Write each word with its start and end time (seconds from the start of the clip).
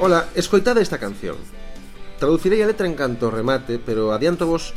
Ola, 0.00 0.32
escoitade 0.34 0.80
esta 0.80 0.96
canción. 0.96 1.36
Traducirei 2.16 2.64
a 2.64 2.66
letra 2.66 2.88
en 2.88 2.96
canto 2.96 3.28
remate, 3.28 3.76
pero 3.76 4.16
adianto 4.16 4.48
vos 4.48 4.72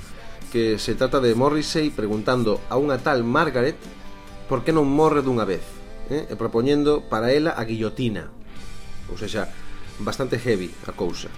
que 0.52 0.76
se 0.76 1.00
trata 1.00 1.24
de 1.24 1.32
Morrissey 1.32 1.96
preguntando 1.96 2.60
a 2.68 2.76
unha 2.76 3.00
tal 3.00 3.24
Margaret 3.24 3.80
por 4.52 4.68
que 4.68 4.76
non 4.76 4.84
morre 4.84 5.24
dunha 5.24 5.48
vez, 5.48 5.64
eh? 6.12 6.28
e 6.28 6.36
propoñendo 6.36 7.08
para 7.08 7.32
ela 7.32 7.56
a 7.56 7.64
guillotina. 7.64 8.36
Ou 9.08 9.16
seja, 9.16 9.48
bastante 10.04 10.36
heavy 10.44 10.76
a 10.84 10.92
cousa. 10.92 11.32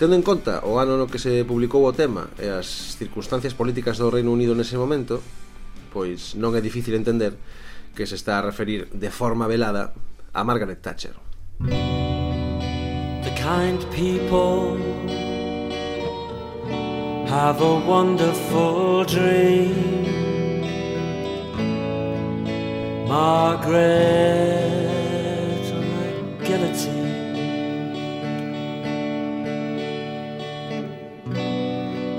Tendo 0.00 0.16
en 0.16 0.24
conta 0.24 0.64
o 0.64 0.80
ano 0.80 0.96
no 0.96 1.04
que 1.04 1.20
se 1.20 1.44
publicou 1.44 1.84
o 1.84 1.92
tema 1.92 2.32
e 2.40 2.48
as 2.48 2.96
circunstancias 2.96 3.52
políticas 3.52 4.00
do 4.00 4.08
Reino 4.08 4.32
Unido 4.32 4.56
nese 4.56 4.80
momento, 4.80 5.20
pois 5.92 6.40
non 6.40 6.56
é 6.56 6.64
difícil 6.64 6.96
entender 6.96 7.36
que 7.92 8.08
se 8.08 8.16
está 8.16 8.40
a 8.40 8.48
referir 8.48 8.88
de 8.96 9.12
forma 9.12 9.44
velada 9.44 9.92
a 10.32 10.40
Margaret 10.40 10.80
Thatcher. 10.80 11.12
Música 11.60 12.03
kind 13.44 13.84
people 13.92 14.78
have 17.26 17.60
a 17.60 17.74
wonderful 17.94 19.04
dream. 19.04 20.04
Margaret 23.06 23.84
a 25.78 25.84
guillotine. 26.46 27.12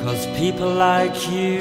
Cause 0.03 0.27
people 0.37 0.69
like 0.69 1.17
you 1.31 1.59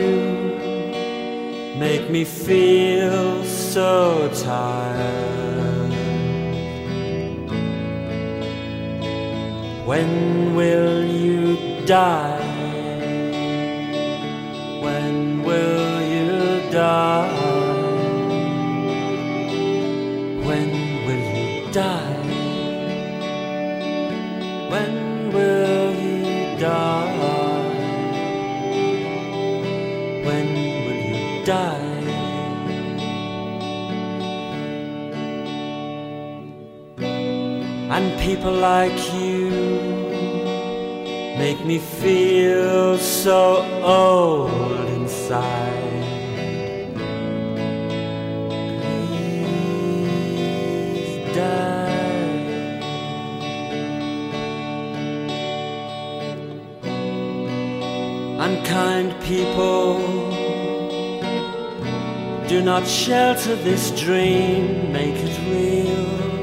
make 1.78 2.10
me 2.10 2.24
feel 2.26 3.42
so 3.44 4.30
tired. 4.44 5.53
When 9.84 10.54
will 10.56 11.04
you 11.04 11.84
die? 11.84 12.40
When 14.80 15.42
will 15.44 16.00
you 16.00 16.70
die? 16.70 17.43
And 37.96 38.10
people 38.18 38.50
like 38.52 38.98
you 39.14 39.50
make 41.38 41.64
me 41.64 41.78
feel 41.78 42.98
so 42.98 43.62
old 43.84 44.88
inside. 44.88 46.02
Please 49.84 51.34
die. 51.36 51.84
Unkind 58.40 59.14
people 59.22 60.00
do 62.48 62.60
not 62.60 62.84
shelter 62.88 63.54
this 63.54 63.92
dream, 63.92 64.92
make 64.92 65.14
it 65.14 65.38
real. 65.48 66.33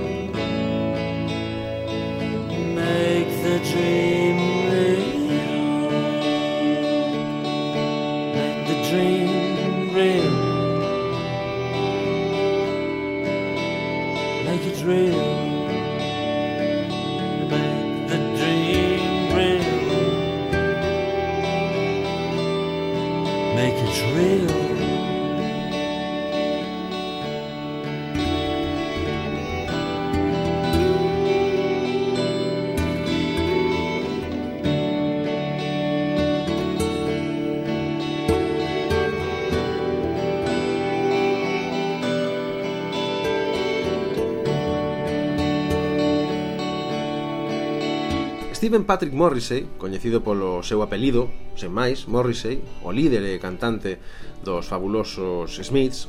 Stephen 48.71 48.88
Patrick 48.88 49.13
Morrissey, 49.13 49.68
coñecido 49.77 50.23
polo 50.23 50.63
seu 50.63 50.79
apelido, 50.79 51.27
sen 51.59 51.75
máis, 51.75 52.07
Morrissey, 52.07 52.63
o 52.88 52.95
líder 52.95 53.19
e 53.27 53.35
cantante 53.35 54.00
dos 54.47 54.63
fabulosos 54.63 55.59
Smiths, 55.59 56.07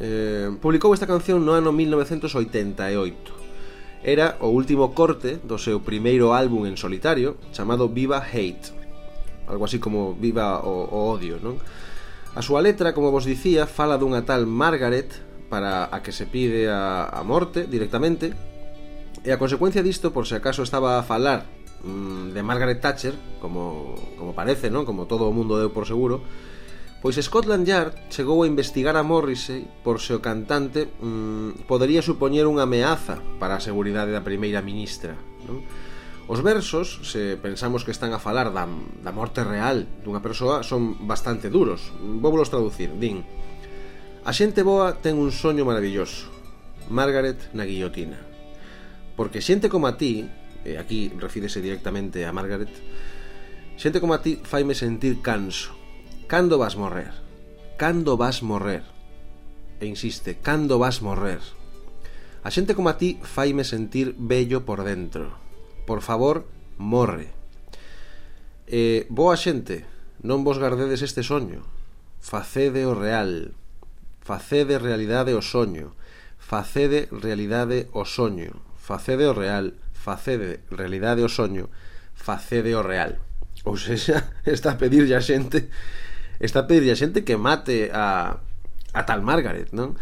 eh, 0.00 0.48
publicou 0.56 0.96
esta 0.96 1.04
canción 1.04 1.44
no 1.44 1.52
ano 1.52 1.68
1988. 1.68 4.00
Era 4.00 4.40
o 4.40 4.48
último 4.48 4.96
corte 4.96 5.36
do 5.36 5.60
seu 5.60 5.84
primeiro 5.84 6.32
álbum 6.32 6.64
en 6.64 6.80
solitario, 6.80 7.36
chamado 7.52 7.92
Viva 7.92 8.24
Hate, 8.24 8.72
algo 9.44 9.68
así 9.68 9.76
como 9.76 10.16
Viva 10.16 10.64
o, 10.64 10.88
o 10.88 11.12
Odio, 11.12 11.36
non? 11.44 11.60
A 12.32 12.40
súa 12.40 12.64
letra, 12.64 12.96
como 12.96 13.12
vos 13.12 13.28
dicía, 13.28 13.68
fala 13.68 14.00
dunha 14.00 14.24
tal 14.24 14.48
Margaret 14.48 15.12
para 15.52 15.92
a 15.92 16.00
que 16.00 16.16
se 16.16 16.24
pide 16.24 16.72
a, 16.72 17.04
a 17.04 17.20
morte 17.20 17.68
directamente, 17.68 18.32
E 19.24 19.34
a 19.34 19.40
consecuencia 19.40 19.82
disto, 19.82 20.14
por 20.14 20.30
se 20.30 20.38
acaso 20.38 20.62
estaba 20.62 20.98
a 20.98 21.02
falar 21.02 21.46
mm, 21.84 22.34
de 22.34 22.42
Margaret 22.42 22.80
Thatcher, 22.80 23.14
como, 23.40 23.94
como 24.18 24.34
parece, 24.34 24.70
non? 24.70 24.86
Como 24.86 25.06
todo 25.06 25.26
o 25.28 25.34
mundo 25.34 25.58
deu 25.58 25.70
por 25.70 25.84
seguro, 25.86 26.22
Pois 26.98 27.14
Scotland 27.14 27.62
Yard 27.62 27.94
chegou 28.10 28.42
a 28.42 28.50
investigar 28.50 28.98
a 28.98 29.06
Morrissey 29.06 29.62
por 29.86 30.02
se 30.02 30.18
o 30.18 30.20
cantante 30.20 30.90
mmm, 30.98 31.62
podería 31.70 32.02
supoñer 32.02 32.50
unha 32.50 32.66
ameaza 32.66 33.22
para 33.38 33.54
a 33.54 33.62
seguridade 33.62 34.10
da 34.10 34.26
primeira 34.26 34.58
ministra. 34.66 35.14
Non? 35.46 35.62
Os 36.26 36.42
versos, 36.42 36.98
se 37.06 37.38
pensamos 37.38 37.86
que 37.86 37.94
están 37.94 38.10
a 38.10 38.18
falar 38.18 38.50
da, 38.50 38.66
da 38.66 39.14
morte 39.14 39.46
real 39.46 39.86
dunha 40.02 40.18
persoa, 40.18 40.66
son 40.66 41.06
bastante 41.06 41.54
duros. 41.54 41.94
Vou 42.02 42.34
vos 42.34 42.50
traducir. 42.50 42.90
Din, 42.98 43.22
a 44.26 44.34
xente 44.34 44.66
boa 44.66 44.98
ten 44.98 45.22
un 45.22 45.30
soño 45.30 45.62
maravilloso. 45.62 46.26
Margaret 46.90 47.38
na 47.54 47.62
guillotina. 47.62 48.18
Porque 49.14 49.38
xente 49.38 49.70
como 49.70 49.86
a 49.86 49.94
ti 49.94 50.26
e 50.64 50.78
aquí 50.78 51.12
refírese 51.14 51.62
directamente 51.62 52.26
a 52.26 52.32
Margaret, 52.32 52.70
xente 53.78 54.02
como 54.02 54.14
a 54.14 54.22
ti 54.22 54.40
faime 54.42 54.74
sentir 54.74 55.22
canso. 55.22 55.74
Cando 56.26 56.58
vas 56.58 56.76
morrer? 56.76 57.14
Cando 57.78 58.18
vas 58.18 58.42
morrer? 58.42 58.82
E 59.80 59.86
insiste, 59.86 60.36
cando 60.42 60.78
vas 60.78 61.00
morrer? 61.00 61.40
A 62.42 62.50
xente 62.50 62.74
como 62.74 62.90
a 62.90 62.98
ti 62.98 63.18
faime 63.22 63.62
sentir 63.62 64.14
bello 64.18 64.66
por 64.66 64.82
dentro. 64.82 65.38
Por 65.86 66.02
favor, 66.02 66.46
morre. 66.76 67.32
E, 68.68 69.08
boa 69.08 69.34
xente, 69.34 69.88
non 70.20 70.44
vos 70.44 70.60
gardedes 70.60 71.00
este 71.00 71.24
soño. 71.24 71.64
Facede 72.20 72.84
o 72.84 72.92
real. 72.92 73.54
Facede 74.20 74.76
realidade 74.76 75.32
o 75.32 75.40
soño. 75.40 75.96
Facede 76.36 77.08
realidade 77.08 77.88
o 77.96 78.04
soño. 78.04 78.60
Facede 78.76 79.24
o 79.24 79.34
real 79.34 79.78
facede 80.08 80.64
realidade 80.72 81.20
o 81.20 81.28
soño, 81.28 81.68
facede 82.16 82.72
o 82.72 82.80
real. 82.80 83.20
Ou 83.68 83.76
seja, 83.76 84.32
está 84.48 84.74
a 84.74 84.80
pedirlle 84.80 85.12
a 85.12 85.20
xente 85.20 85.68
está 86.40 86.64
a 86.64 86.68
pedirlle 86.70 86.94
a 86.94 87.00
xente 87.00 87.26
que 87.26 87.36
mate 87.36 87.92
a, 87.92 88.40
a 88.94 89.02
tal 89.04 89.20
Margaret, 89.20 89.68
non? 89.76 90.00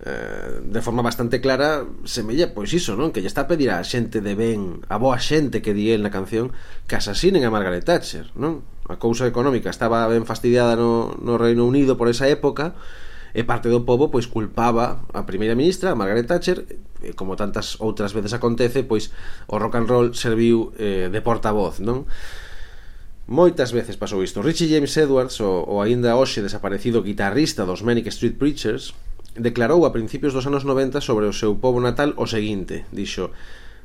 Eh, 0.00 0.64
de 0.64 0.80
forma 0.80 1.04
bastante 1.04 1.44
clara 1.44 1.84
semella 2.08 2.52
pois 2.56 2.72
iso, 2.72 2.96
non? 2.96 3.12
Que 3.12 3.20
lle 3.20 3.30
está 3.30 3.44
a 3.44 3.50
pedir 3.50 3.70
a 3.72 3.84
xente 3.84 4.20
de 4.20 4.32
ben, 4.36 4.84
a 4.92 4.96
boa 4.96 5.16
xente 5.20 5.60
que 5.64 5.72
di 5.72 5.92
el 5.92 6.04
na 6.04 6.12
canción 6.12 6.52
que 6.88 6.96
asasinen 6.96 7.44
a 7.46 7.52
Margaret 7.52 7.84
Thatcher, 7.84 8.32
non? 8.36 8.64
A 8.90 8.96
cousa 8.98 9.28
económica 9.28 9.70
estaba 9.70 10.04
ben 10.10 10.26
fastidiada 10.26 10.74
no, 10.74 11.16
no 11.20 11.38
Reino 11.38 11.64
Unido 11.64 11.96
por 11.96 12.10
esa 12.12 12.26
época 12.28 12.74
e 12.74 12.80
e 13.34 13.46
parte 13.46 13.70
do 13.70 13.86
pobo 13.86 14.10
pois 14.10 14.26
culpaba 14.26 15.06
a 15.14 15.22
primeira 15.24 15.54
ministra, 15.54 15.92
a 15.92 15.98
Margaret 15.98 16.26
Thatcher, 16.26 16.66
e, 17.02 17.12
como 17.14 17.36
tantas 17.36 17.80
outras 17.80 18.12
veces 18.12 18.34
acontece, 18.34 18.84
pois 18.84 19.10
o 19.48 19.56
rock 19.56 19.78
and 19.78 19.86
roll 19.88 20.08
serviu 20.14 20.74
eh, 20.76 21.08
de 21.08 21.20
portavoz, 21.22 21.80
non? 21.80 22.04
Moitas 23.30 23.70
veces 23.70 23.94
pasou 23.94 24.26
isto. 24.26 24.42
Richie 24.42 24.66
James 24.66 24.90
Edwards, 24.98 25.38
o, 25.38 25.62
o 25.70 25.78
aínda 25.78 26.18
hoxe 26.18 26.42
desaparecido 26.42 26.98
guitarrista 26.98 27.62
dos 27.62 27.86
Manic 27.86 28.10
Street 28.10 28.34
Preachers, 28.34 28.90
declarou 29.38 29.86
a 29.86 29.94
principios 29.94 30.34
dos 30.34 30.46
anos 30.50 30.66
90 30.66 31.00
sobre 31.00 31.26
o 31.26 31.32
seu 31.32 31.54
pobo 31.54 31.78
natal 31.78 32.12
o 32.18 32.26
seguinte, 32.26 32.84
dixo 32.90 33.30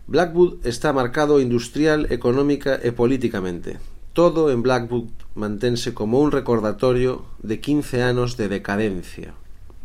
Blackwood 0.07 0.61
está 0.65 0.93
marcado 0.93 1.41
industrial, 1.41 2.05
económica 2.09 2.81
e 2.83 2.91
políticamente 2.91 3.94
todo 4.15 4.49
en 4.49 4.63
Blackwood 4.63 5.11
mantense 5.35 5.93
como 5.93 6.23
un 6.23 6.31
recordatorio 6.31 7.25
de 7.43 7.59
15 7.59 8.01
anos 8.01 8.37
de 8.37 8.47
decadencia. 8.47 9.35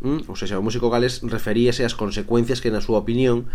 ¿Mm? 0.00 0.30
Ou 0.30 0.38
seja, 0.38 0.56
o 0.56 0.64
músico 0.64 0.88
gales 0.88 1.20
referíase 1.26 1.84
ás 1.84 1.98
consecuencias 1.98 2.62
que, 2.62 2.72
na 2.72 2.80
súa 2.80 3.02
opinión, 3.02 3.50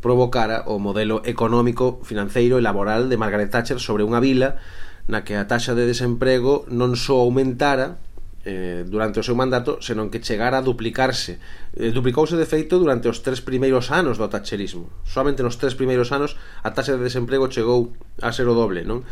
provocara 0.00 0.64
o 0.70 0.78
modelo 0.78 1.20
económico, 1.26 2.00
financeiro 2.06 2.56
e 2.56 2.64
laboral 2.64 3.10
de 3.10 3.18
Margaret 3.18 3.50
Thatcher 3.50 3.82
sobre 3.82 4.06
unha 4.06 4.22
vila 4.22 4.62
na 5.10 5.26
que 5.26 5.34
a 5.34 5.50
taxa 5.50 5.74
de 5.74 5.90
desemprego 5.90 6.70
non 6.70 6.94
só 6.94 7.18
aumentara 7.18 7.98
eh, 8.46 8.86
durante 8.86 9.18
o 9.18 9.26
seu 9.26 9.34
mandato, 9.34 9.82
senón 9.82 10.10
que 10.10 10.22
chegara 10.22 10.58
a 10.58 10.66
duplicarse. 10.66 11.42
Eh, 11.74 11.90
duplicouse 11.90 12.38
de 12.38 12.46
feito 12.46 12.78
durante 12.78 13.10
os 13.10 13.22
tres 13.26 13.42
primeiros 13.42 13.90
anos 13.90 14.18
do 14.22 14.30
thatcherismo. 14.30 14.90
Solamente 15.02 15.42
nos 15.42 15.58
tres 15.58 15.74
primeiros 15.74 16.14
anos 16.14 16.38
a 16.62 16.70
taxa 16.70 16.94
de 16.94 17.02
desemprego 17.02 17.50
chegou 17.50 17.94
a 18.22 18.30
ser 18.30 18.46
o 18.46 18.54
doble, 18.54 18.86
non? 18.86 19.02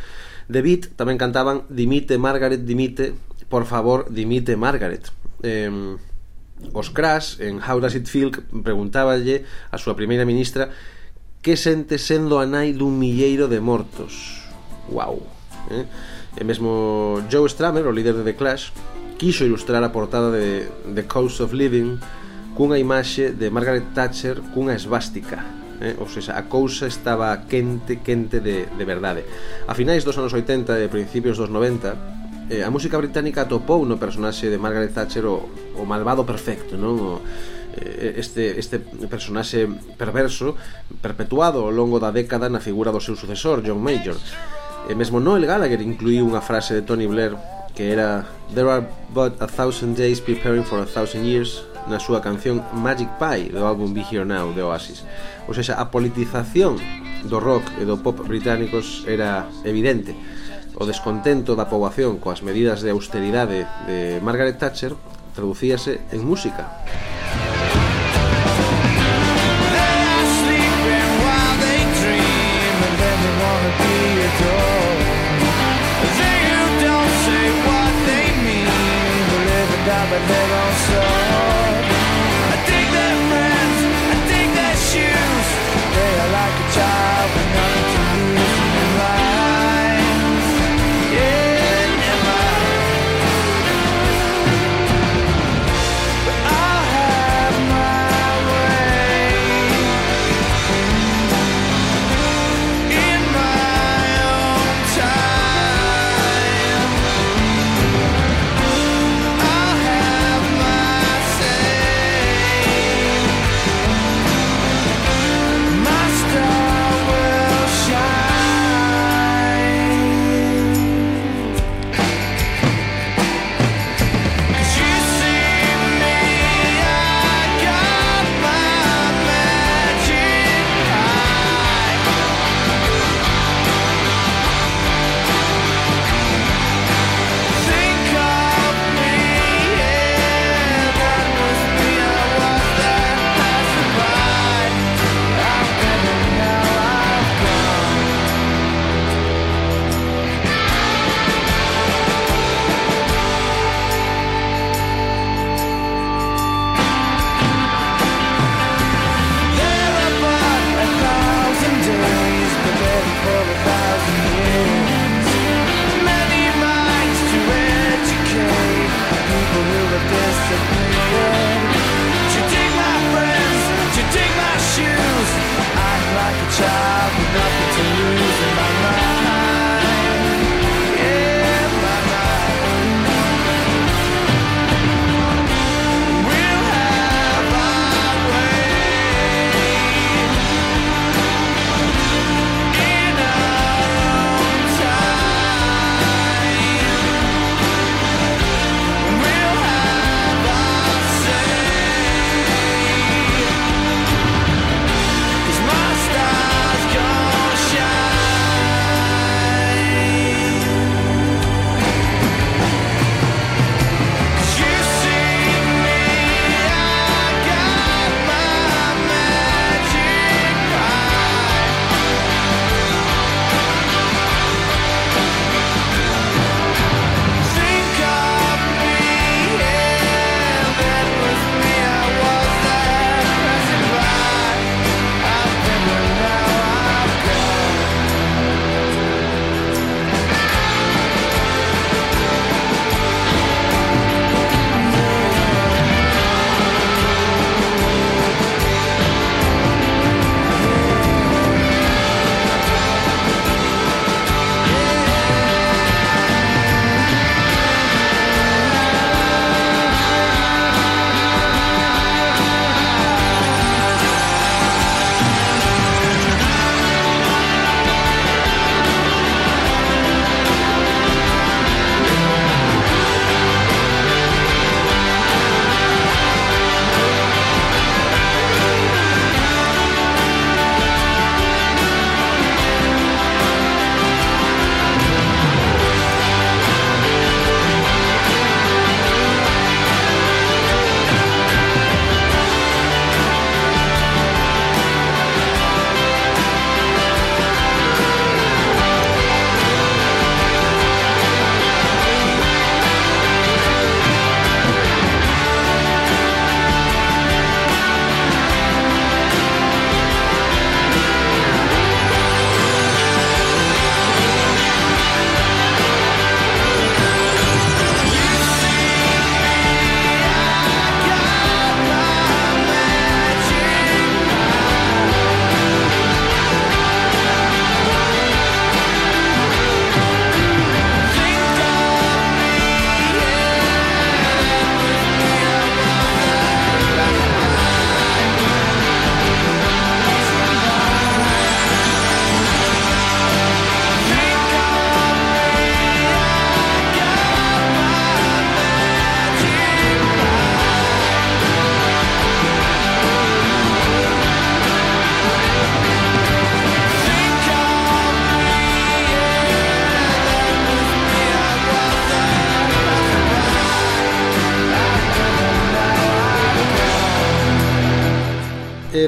The 0.50 0.60
Beat 0.60 0.82
tamén 0.98 1.16
cantaban 1.16 1.62
Dimite 1.70 2.18
Margaret, 2.18 2.66
dimite, 2.66 3.14
por 3.46 3.64
favor, 3.64 4.10
dimite 4.10 4.58
Margaret. 4.58 5.06
Eh, 5.46 5.70
os 6.72 6.90
Crash 6.90 7.40
en 7.40 7.62
How 7.62 7.80
Does 7.80 7.94
It 7.94 8.06
Feel 8.10 8.30
preguntáballe 8.62 9.46
a 9.70 9.80
súa 9.80 9.96
primeira 9.96 10.28
ministra 10.28 10.68
que 11.40 11.56
sente 11.56 11.96
sendo 11.96 12.36
a 12.36 12.44
nai 12.44 12.76
dun 12.76 13.00
milleiro 13.00 13.48
de 13.48 13.64
mortos. 13.64 14.44
Wow. 14.92 15.24
Eh? 15.72 15.86
E 16.36 16.42
mesmo 16.44 17.24
Joe 17.32 17.48
Strummer, 17.48 17.88
o 17.88 17.94
líder 17.94 18.20
de 18.20 18.26
The 18.26 18.36
Clash, 18.36 18.74
quixo 19.16 19.48
ilustrar 19.48 19.80
a 19.80 19.94
portada 19.94 20.28
de 20.28 20.68
The 20.92 21.08
Cost 21.08 21.40
of 21.40 21.56
Living 21.56 21.96
cunha 22.52 22.76
imaxe 22.76 23.32
de 23.32 23.48
Margaret 23.48 23.96
Thatcher 23.96 24.42
cunha 24.52 24.76
esvástica 24.76 25.59
eh? 25.80 25.96
ou 25.98 26.06
seja, 26.06 26.36
a 26.36 26.44
cousa 26.46 26.86
estaba 26.86 27.34
quente, 27.48 28.04
quente 28.04 28.40
de, 28.40 28.68
de 28.68 28.84
verdade. 28.84 29.24
A 29.66 29.74
finais 29.74 30.04
dos 30.04 30.16
anos 30.20 30.32
80 30.32 30.76
e 30.78 30.86
principios 30.92 31.40
dos 31.40 31.48
90, 31.48 32.52
eh, 32.52 32.62
a 32.62 32.70
música 32.70 33.00
británica 33.00 33.48
atopou 33.48 33.88
no 33.88 33.96
personaxe 33.96 34.52
de 34.52 34.60
Margaret 34.60 34.92
Thatcher 34.92 35.24
o, 35.24 35.48
o 35.76 35.82
malvado 35.88 36.28
perfecto, 36.28 36.76
non? 36.76 36.94
O, 37.00 37.10
eh, 37.80 38.20
este, 38.20 38.60
este 38.60 38.84
personaxe 39.08 39.64
perverso 39.96 40.54
perpetuado 41.00 41.64
ao 41.64 41.72
longo 41.72 41.96
da 41.96 42.12
década 42.12 42.52
na 42.52 42.60
figura 42.60 42.92
do 42.92 43.00
seu 43.00 43.16
sucesor, 43.16 43.64
John 43.64 43.80
Major. 43.80 44.18
E 44.88 44.92
mesmo 44.94 45.20
Noel 45.20 45.48
Gallagher 45.48 45.80
incluiu 45.80 46.28
unha 46.28 46.44
frase 46.44 46.76
de 46.76 46.82
Tony 46.84 47.08
Blair 47.08 47.36
que 47.74 47.92
era 47.92 48.26
There 48.54 48.68
are 48.68 48.84
but 49.14 49.38
a 49.40 49.46
thousand 49.46 49.94
days 49.94 50.20
preparing 50.20 50.64
for 50.64 50.82
a 50.82 50.86
thousand 50.86 51.24
years 51.24 51.62
na 51.88 52.02
súa 52.02 52.20
canción 52.20 52.60
Magic 52.76 53.08
Pie 53.16 53.54
do 53.54 53.64
álbum 53.64 53.94
Be 53.94 54.04
Here 54.04 54.26
Now 54.26 54.52
de 54.52 54.60
Oasis. 54.60 55.06
Ou 55.48 55.54
seja, 55.54 55.78
a 55.78 55.88
politización 55.88 56.76
do 57.24 57.38
rock 57.40 57.64
e 57.80 57.84
do 57.84 58.00
pop 58.00 58.20
británicos 58.26 59.04
era 59.08 59.48
evidente. 59.64 60.12
O 60.76 60.88
descontento 60.88 61.56
da 61.56 61.68
poboación 61.68 62.20
coas 62.20 62.40
medidas 62.40 62.80
de 62.84 62.92
austeridade 62.92 63.68
de 63.88 64.20
Margaret 64.20 64.56
Thatcher 64.56 64.96
traducíase 65.32 66.00
en 66.12 66.24
música. 66.24 66.68
But 80.10 80.26
they 80.26 80.48
don't 80.48 80.76
show 80.88 81.19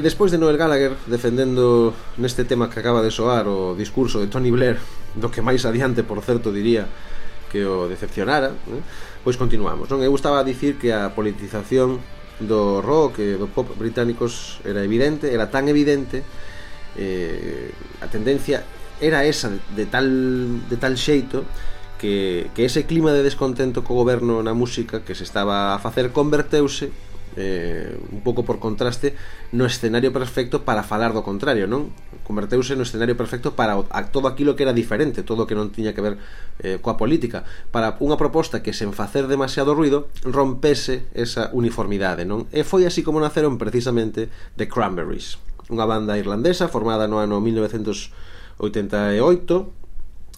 despois 0.03 0.29
de 0.29 0.37
Noel 0.37 0.59
Gallagher 0.59 0.99
defendendo 1.07 1.95
neste 2.19 2.43
tema 2.43 2.67
que 2.67 2.83
acaba 2.83 2.99
de 2.99 3.09
soar 3.09 3.47
o 3.47 3.71
discurso 3.71 4.19
de 4.19 4.27
Tony 4.27 4.51
Blair, 4.51 4.77
do 5.15 5.31
que 5.31 5.39
máis 5.39 5.63
adiante, 5.63 6.03
por 6.03 6.19
certo, 6.19 6.51
diría 6.51 6.91
que 7.47 7.63
o 7.63 7.87
decepcionara, 7.87 8.51
eh? 8.51 8.83
pois 9.23 9.39
continuamos. 9.39 9.87
Non? 9.87 10.03
Eu 10.03 10.11
gustaba 10.11 10.43
dicir 10.43 10.75
que 10.75 10.91
a 10.91 11.15
politización 11.15 12.03
do 12.43 12.83
rock 12.83 13.23
e 13.23 13.39
do 13.39 13.47
pop 13.47 13.71
británicos 13.79 14.59
era 14.67 14.83
evidente, 14.83 15.31
era 15.31 15.47
tan 15.47 15.71
evidente 15.71 16.27
eh, 16.99 17.71
a 18.03 18.11
tendencia 18.11 18.67
era 18.99 19.23
esa 19.23 19.55
de 19.71 19.85
tal, 19.87 20.07
de 20.67 20.77
tal 20.77 20.99
xeito 20.99 21.47
que, 21.95 22.51
que 22.51 22.65
ese 22.67 22.83
clima 22.83 23.15
de 23.15 23.23
descontento 23.23 23.87
co 23.87 23.95
goberno 23.95 24.43
na 24.43 24.51
música 24.51 25.01
que 25.07 25.15
se 25.15 25.23
estaba 25.23 25.71
a 25.71 25.79
facer 25.79 26.11
converteuse 26.11 26.91
eh, 27.35 27.97
un 28.11 28.21
pouco 28.21 28.43
por 28.43 28.59
contraste 28.59 29.15
no 29.51 29.65
escenario 29.65 30.13
perfecto 30.13 30.65
para 30.65 30.83
falar 30.83 31.13
do 31.13 31.23
contrario 31.25 31.67
non? 31.67 31.91
Converteuse 32.23 32.77
no 32.77 32.87
escenario 32.87 33.17
perfecto 33.17 33.57
para 33.57 33.75
a 33.75 34.01
todo 34.09 34.29
aquilo 34.29 34.55
que 34.55 34.63
era 34.63 34.73
diferente 34.73 35.25
todo 35.25 35.43
o 35.43 35.47
que 35.49 35.57
non 35.57 35.73
tiña 35.73 35.93
que 35.93 36.03
ver 36.03 36.17
eh, 36.61 36.77
coa 36.79 36.97
política. 36.97 37.43
Para 37.73 37.97
unha 37.99 38.17
proposta 38.17 38.63
que 38.63 38.73
sen 38.73 38.93
facer 38.93 39.27
demasiado 39.27 39.73
ruido 39.73 40.09
rompese 40.23 41.05
esa 41.13 41.49
uniformidade 41.53 42.25
non? 42.25 42.47
E 42.53 42.63
foi 42.65 42.85
así 42.87 43.03
como 43.05 43.21
naceron 43.21 43.57
precisamente 43.61 44.29
The 44.57 44.67
Cranberries 44.69 45.37
unha 45.71 45.87
banda 45.87 46.19
irlandesa 46.19 46.67
formada 46.67 47.07
no 47.07 47.23
ano 47.23 47.39
1988 47.39 48.59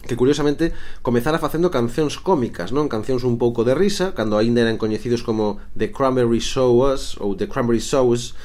que 0.06 0.16
curiosamente 0.16 0.72
comezara 1.02 1.42
facendo 1.42 1.74
cancións 1.74 2.22
cómicas, 2.22 2.70
non? 2.72 2.88
Cancións 2.88 3.26
un 3.26 3.42
pouco 3.42 3.66
de 3.66 3.74
risa, 3.74 4.14
cando 4.14 4.38
aínda 4.38 4.62
eran 4.62 4.78
coñecidos 4.78 5.26
como 5.26 5.60
The 5.74 5.90
Cranberry 5.90 6.40
Shows 6.40 7.18
ou 7.18 7.34
The 7.34 7.50
Cranberry 7.50 7.82
Shows, 7.82 8.38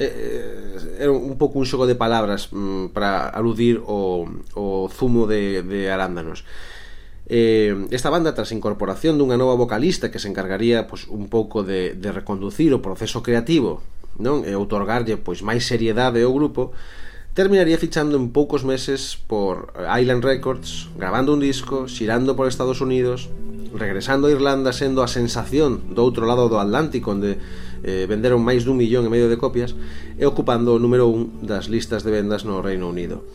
eh, 0.00 0.08
eh, 0.08 1.04
era 1.04 1.12
un 1.12 1.36
pouco 1.36 1.60
un 1.60 1.68
xogo 1.68 1.84
de 1.84 1.94
palabras 1.94 2.48
mm, 2.50 2.96
para 2.96 3.28
aludir 3.28 3.84
o, 3.84 4.26
o 4.56 4.88
zumo 4.88 5.28
de, 5.28 5.62
de 5.62 5.92
arándanos. 5.92 6.42
Eh, 7.26 7.88
esta 7.90 8.10
banda, 8.10 8.36
tras 8.36 8.52
incorporación 8.52 9.16
dunha 9.16 9.40
nova 9.40 9.56
vocalista 9.56 10.12
que 10.12 10.20
se 10.20 10.28
encargaría 10.28 10.84
pois, 10.84 11.08
un 11.08 11.32
pouco 11.32 11.64
de, 11.64 11.96
de 11.96 12.12
reconducir 12.12 12.68
o 12.76 12.84
proceso 12.84 13.24
creativo 13.24 13.80
non? 14.20 14.44
e 14.44 14.52
outorgarlle 14.52 15.16
pois, 15.16 15.40
máis 15.40 15.64
seriedade 15.64 16.20
ao 16.20 16.36
grupo, 16.36 16.76
terminaría 17.34 17.76
fichando 17.78 18.16
en 18.16 18.30
poucos 18.30 18.64
meses 18.64 19.18
por 19.26 19.74
Island 19.74 20.22
Records, 20.22 20.88
grabando 20.96 21.34
un 21.34 21.42
disco, 21.42 21.90
xirando 21.90 22.38
por 22.38 22.46
Estados 22.46 22.80
Unidos, 22.80 23.28
regresando 23.74 24.28
a 24.28 24.30
Irlanda 24.30 24.70
sendo 24.70 25.02
a 25.02 25.10
sensación 25.10 25.82
do 25.90 26.06
outro 26.06 26.30
lado 26.30 26.46
do 26.46 26.62
Atlántico 26.62 27.10
onde 27.10 27.42
eh, 27.82 28.06
venderon 28.06 28.38
máis 28.38 28.62
dun 28.62 28.78
millón 28.78 29.02
e 29.02 29.10
medio 29.10 29.26
de 29.26 29.34
copias 29.34 29.74
e 30.14 30.22
ocupando 30.22 30.78
o 30.78 30.78
número 30.78 31.10
1 31.10 31.42
das 31.42 31.66
listas 31.66 32.06
de 32.06 32.14
vendas 32.14 32.46
no 32.46 32.62
Reino 32.62 32.86
Unido. 32.86 33.26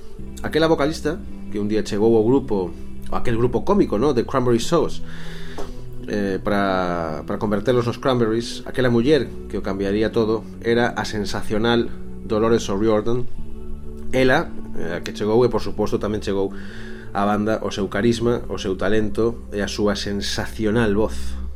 Aquela 0.47 0.71
vocalista 0.71 1.19
que 1.51 1.59
un 1.59 1.67
día 1.67 1.83
chegou 1.83 2.15
ao 2.15 2.23
grupo, 2.23 2.71
aquel 3.11 3.35
grupo 3.35 3.67
cómico, 3.67 3.99
no, 3.99 4.15
de 4.15 4.23
Cranberry 4.23 4.63
Sauce, 4.63 5.03
eh, 6.07 6.39
para, 6.39 7.27
para 7.27 7.35
converterlos 7.35 7.83
nos 7.83 7.99
Cranberries, 7.99 8.63
aquela 8.63 8.87
muller 8.87 9.27
que 9.51 9.59
o 9.59 9.61
cambiaría 9.61 10.15
todo 10.15 10.47
era 10.63 10.95
a 10.95 11.03
sensacional 11.03 11.91
Dolores 12.23 12.63
O'Riordan, 12.71 13.27
Ela, 14.11 14.49
a 14.95 15.01
que 15.01 15.13
chegou 15.13 15.45
e 15.45 15.49
por 15.49 15.61
suposto 15.61 16.01
tamén 16.01 16.21
chegou 16.21 16.49
a 17.13 17.21
banda 17.25 17.61
o 17.61 17.69
seu 17.69 17.85
carisma, 17.89 18.41
o 18.49 18.57
seu 18.57 18.73
talento 18.73 19.49
e 19.53 19.61
a 19.61 19.69
súa 19.69 19.93
sensacional 19.93 20.93
voz. 20.93 21.48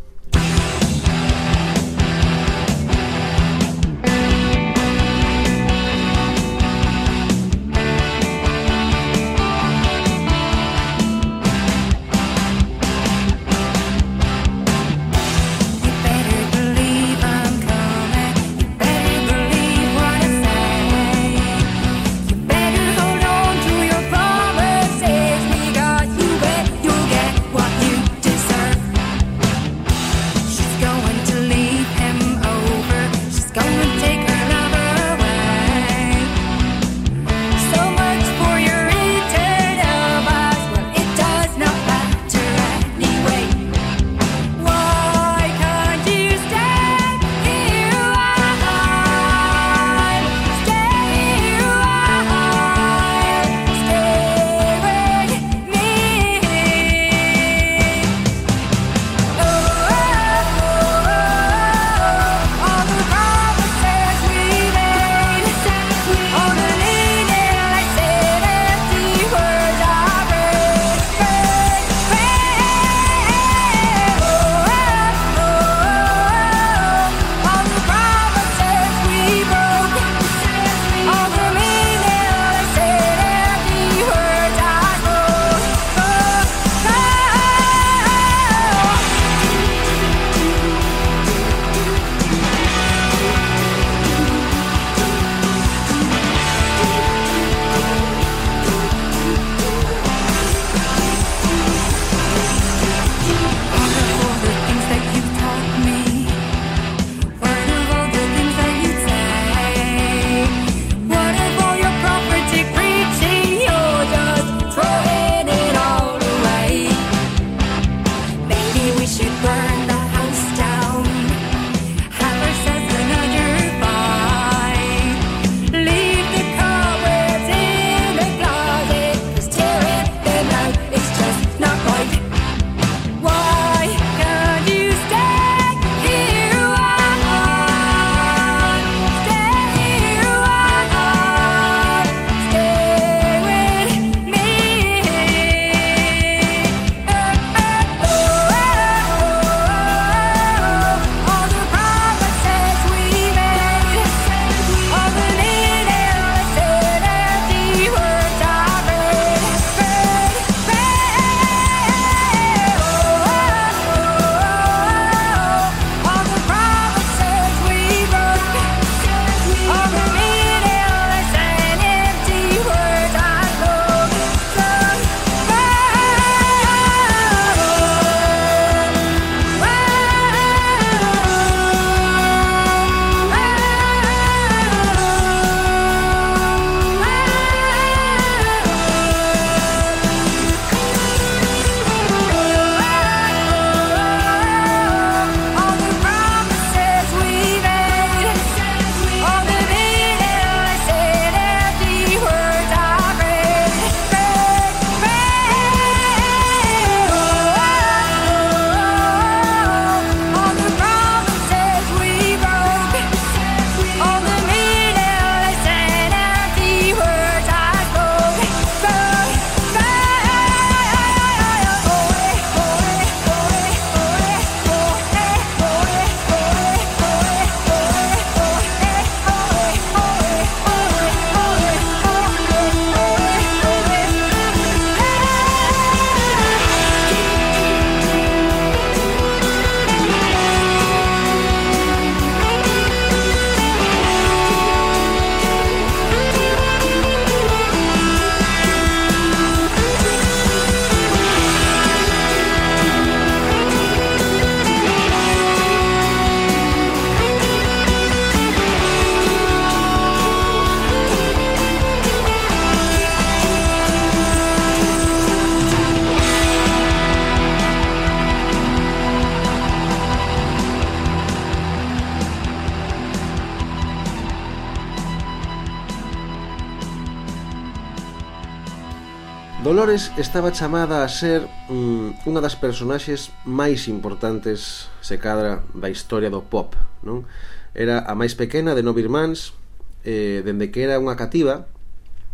Dolores 279.94 280.12
estaba 280.18 280.52
chamada 280.52 281.04
a 281.04 281.08
ser 281.08 281.46
mm, 281.70 282.26
unha 282.26 282.42
das 282.42 282.58
personaxes 282.58 283.30
máis 283.46 283.86
importantes, 283.86 284.90
se 285.06 285.22
cadra, 285.22 285.62
da 285.70 285.86
historia 285.86 286.34
do 286.34 286.42
pop, 286.42 286.74
non? 287.06 287.30
Era 287.78 288.02
a 288.02 288.18
máis 288.18 288.34
pequena 288.34 288.74
de 288.74 288.82
nove 288.82 289.06
irmáns, 289.06 289.54
eh, 290.02 290.42
dende 290.42 290.74
que 290.74 290.82
era 290.82 290.98
unha 290.98 291.14
cativa, 291.14 291.70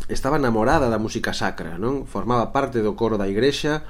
estaba 0.08 0.40
enamorada 0.40 0.88
da 0.88 1.04
música 1.04 1.36
sacra, 1.36 1.76
non? 1.76 2.08
Formaba 2.08 2.56
parte 2.56 2.80
do 2.80 2.96
coro 2.96 3.20
da 3.20 3.28
igrexa, 3.28 3.84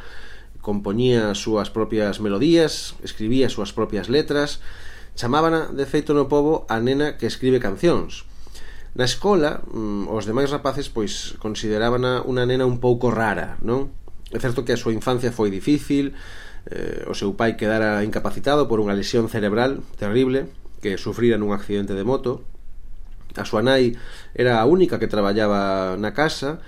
compoñía 0.65 1.29
as 1.29 1.37
súas 1.37 1.69
propias 1.69 2.17
melodías, 2.17 2.97
escribía 3.05 3.45
as 3.45 3.53
súas 3.53 3.69
propias 3.69 4.09
letras, 4.09 4.65
chamábana, 5.13 5.69
de 5.69 5.85
feito 5.85 6.17
no 6.17 6.25
povo, 6.25 6.65
a 6.73 6.81
nena 6.81 7.21
que 7.21 7.29
escribe 7.29 7.61
cancións, 7.61 8.25
Na 8.97 9.05
escola, 9.05 9.61
mm, 9.69 10.09
os 10.09 10.25
demais 10.25 10.49
rapaces 10.49 10.89
pois 10.89 11.37
consideraban 11.37 12.01
unha 12.25 12.45
nena 12.49 12.65
un 12.65 12.81
pouco 12.81 13.13
rara, 13.13 13.61
non? 13.61 13.93
É 14.33 14.37
certo 14.41 14.65
que 14.65 14.73
a 14.73 14.81
súa 14.81 14.93
infancia 14.93 15.29
foi 15.29 15.53
difícil, 15.53 16.13
eh, 16.69 17.05
o 17.05 17.13
seu 17.13 17.37
pai 17.37 17.53
quedara 17.53 18.01
incapacitado 18.01 18.65
por 18.65 18.81
unha 18.81 18.97
lesión 18.97 19.29
cerebral 19.29 19.85
terrible 19.97 20.49
que 20.81 20.97
sufrira 20.97 21.37
nun 21.37 21.53
accidente 21.53 21.93
de 21.93 22.05
moto. 22.05 22.41
A 23.37 23.45
súa 23.45 23.61
nai 23.61 23.93
era 24.33 24.57
a 24.57 24.65
única 24.65 24.97
que 24.97 25.11
traballaba 25.11 25.93
na 26.01 26.17
casa 26.17 26.61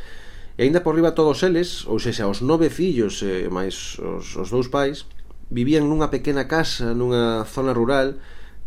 e 0.58 0.68
aínda 0.68 0.86
por 0.86 0.94
riba 0.94 1.18
todos 1.18 1.42
eles, 1.42 1.90
ou 1.90 1.98
sexa, 1.98 2.30
os 2.30 2.46
nove 2.46 2.70
fillos 2.70 3.26
e 3.26 3.46
eh, 3.46 3.50
máis 3.50 3.98
os, 3.98 4.38
os 4.38 4.50
dous 4.54 4.70
pais, 4.70 5.10
vivían 5.50 5.90
nunha 5.90 6.14
pequena 6.14 6.46
casa 6.46 6.94
nunha 6.94 7.44
zona 7.50 7.74
rural 7.74 8.16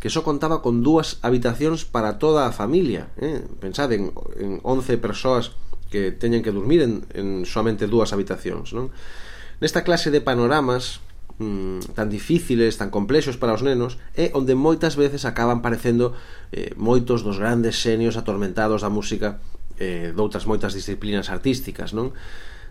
que 0.05 0.13
só 0.13 0.21
contaba 0.21 0.61
con 0.61 0.85
dúas 0.85 1.17
habitacións 1.25 1.81
para 1.81 2.21
toda 2.21 2.45
a 2.45 2.53
familia. 2.53 3.09
Eh? 3.17 3.41
Pensade 3.57 3.97
en, 3.97 4.13
en 4.37 4.61
11 4.61 5.01
persoas 5.01 5.57
que 5.89 6.13
teñen 6.13 6.45
que 6.45 6.53
dormir 6.53 6.85
en, 6.85 7.09
en 7.17 7.41
somente 7.49 7.89
dúas 7.89 8.13
habitacións. 8.13 8.69
Non? 8.77 8.93
Nesta 9.57 9.81
clase 9.81 10.13
de 10.13 10.21
panoramas 10.21 11.01
mm, 11.41 11.97
tan 11.97 12.13
difíciles, 12.13 12.77
tan 12.77 12.93
complexos 12.93 13.41
para 13.41 13.57
os 13.57 13.65
nenos 13.65 13.97
é 14.13 14.29
onde 14.37 14.53
moitas 14.53 14.93
veces 14.93 15.25
acaban 15.25 15.65
parecendo 15.65 16.13
eh, 16.53 16.77
moitos 16.77 17.25
dos 17.25 17.41
grandes 17.41 17.73
xenios 17.81 18.13
atormentados 18.13 18.85
da 18.85 18.93
música 18.93 19.41
eh, 19.81 20.13
doutras 20.13 20.45
moitas 20.45 20.77
disciplinas 20.77 21.33
artísticas 21.33 21.97
non? 21.97 22.13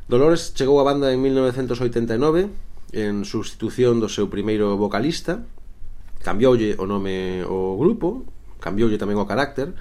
Dolores 0.07 0.55
chegou 0.55 0.79
á 0.79 0.87
banda 0.87 1.11
en 1.11 1.19
1989 1.19 2.95
en 2.95 3.27
substitución 3.27 3.99
do 3.99 4.07
seu 4.07 4.31
primeiro 4.31 4.79
vocalista 4.79 5.43
Cambioulle 6.25 6.81
o 6.81 6.89
nome 6.89 7.45
o 7.45 7.77
grupo, 7.77 8.25
cambioulle 8.65 8.97
tamén 8.97 9.21
o 9.21 9.29
carácter, 9.29 9.77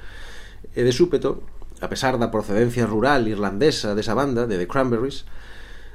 e 0.76 0.84
de 0.84 0.92
súpeto, 0.92 1.40
a 1.80 1.88
pesar 1.88 2.20
da 2.20 2.28
procedencia 2.28 2.84
rural 2.84 3.32
irlandesa 3.32 3.96
desa 3.96 4.12
banda, 4.12 4.44
de 4.44 4.60
The 4.60 4.68
Cranberries, 4.68 5.24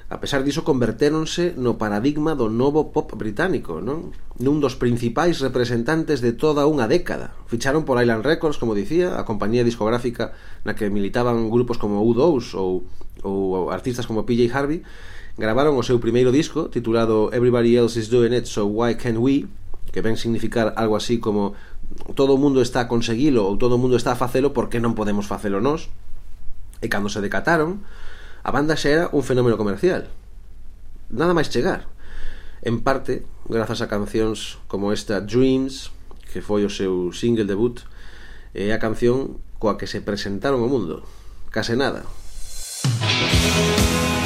a 0.09 0.25
pesar 0.25 0.41
diso 0.41 0.65
convertéronse 0.65 1.53
no 1.61 1.77
paradigma 1.77 2.33
do 2.33 2.49
novo 2.49 2.97
pop 2.97 3.13
británico, 3.13 3.85
non? 3.85 4.17
Nun 4.41 4.57
dos 4.57 4.73
principais 4.81 5.45
representantes 5.45 6.25
de 6.25 6.33
toda 6.33 6.65
unha 6.65 6.89
década. 6.89 7.37
Ficharon 7.45 7.85
por 7.85 8.01
Island 8.01 8.25
Records, 8.25 8.57
como 8.57 8.73
dicía, 8.73 9.21
a 9.21 9.29
compañía 9.29 9.69
discográfica 9.69 10.33
na 10.65 10.73
que 10.73 10.89
militaban 10.89 11.53
grupos 11.53 11.77
como 11.77 12.01
U2 12.01 12.57
ou, 12.57 12.89
ou 13.21 13.69
artistas 13.69 14.09
como 14.09 14.25
PJ 14.25 14.49
Harvey, 14.49 14.81
gravaron 15.37 15.77
o 15.77 15.85
seu 15.85 16.01
primeiro 16.01 16.33
disco 16.33 16.73
titulado 16.73 17.29
Everybody 17.37 17.77
Else 17.77 18.01
is 18.01 18.09
Doing 18.09 18.33
It 18.33 18.49
So 18.49 18.65
Why 18.65 18.97
Can't 18.97 19.21
We 19.21 19.45
que 19.93 20.03
ven 20.05 20.17
significar 20.17 20.75
algo 20.77 20.97
así 20.97 21.19
como 21.19 21.55
todo 22.15 22.35
o 22.35 22.41
mundo 22.41 22.61
está 22.61 22.85
a 22.85 22.91
conseguilo 22.91 23.45
ou 23.45 23.57
todo 23.57 23.77
o 23.77 23.81
mundo 23.81 23.97
está 23.97 24.13
a 24.13 24.21
facelo 24.21 24.53
porque 24.53 24.81
non 24.81 24.93
podemos 24.93 25.25
facelo 25.25 25.61
nós 25.61 25.89
e 26.85 26.87
cando 26.93 27.09
se 27.09 27.25
decataron 27.25 27.83
a 28.45 28.51
banda 28.53 28.77
xa 28.77 28.89
era 28.89 29.05
un 29.11 29.25
fenómeno 29.25 29.57
comercial. 29.57 30.09
Nada 31.09 31.33
máis 31.33 31.49
chegar 31.49 31.89
en 32.61 32.85
parte 32.85 33.25
grazas 33.49 33.81
a 33.81 33.89
cancións 33.89 34.61
como 34.69 34.93
esta 34.93 35.25
Dreams 35.25 35.91
que 36.29 36.45
foi 36.45 36.69
o 36.69 36.73
seu 36.73 37.11
single 37.17 37.49
debut 37.49 37.83
e 38.53 38.71
a 38.71 38.79
canción 38.79 39.41
coa 39.57 39.81
que 39.81 39.89
se 39.89 40.05
presentaron 40.05 40.61
ao 40.61 40.71
mundo. 40.71 41.03
Case 41.49 41.75
nada. 41.75 42.05
Música 42.85 44.18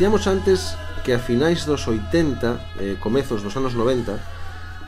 Dicíamos 0.00 0.24
antes 0.32 0.80
que 1.04 1.12
a 1.12 1.20
finais 1.20 1.68
dos 1.68 1.84
80, 1.84 2.80
eh, 2.80 2.96
comezos 3.04 3.44
dos 3.44 3.52
anos 3.60 3.76
90, 3.76 4.16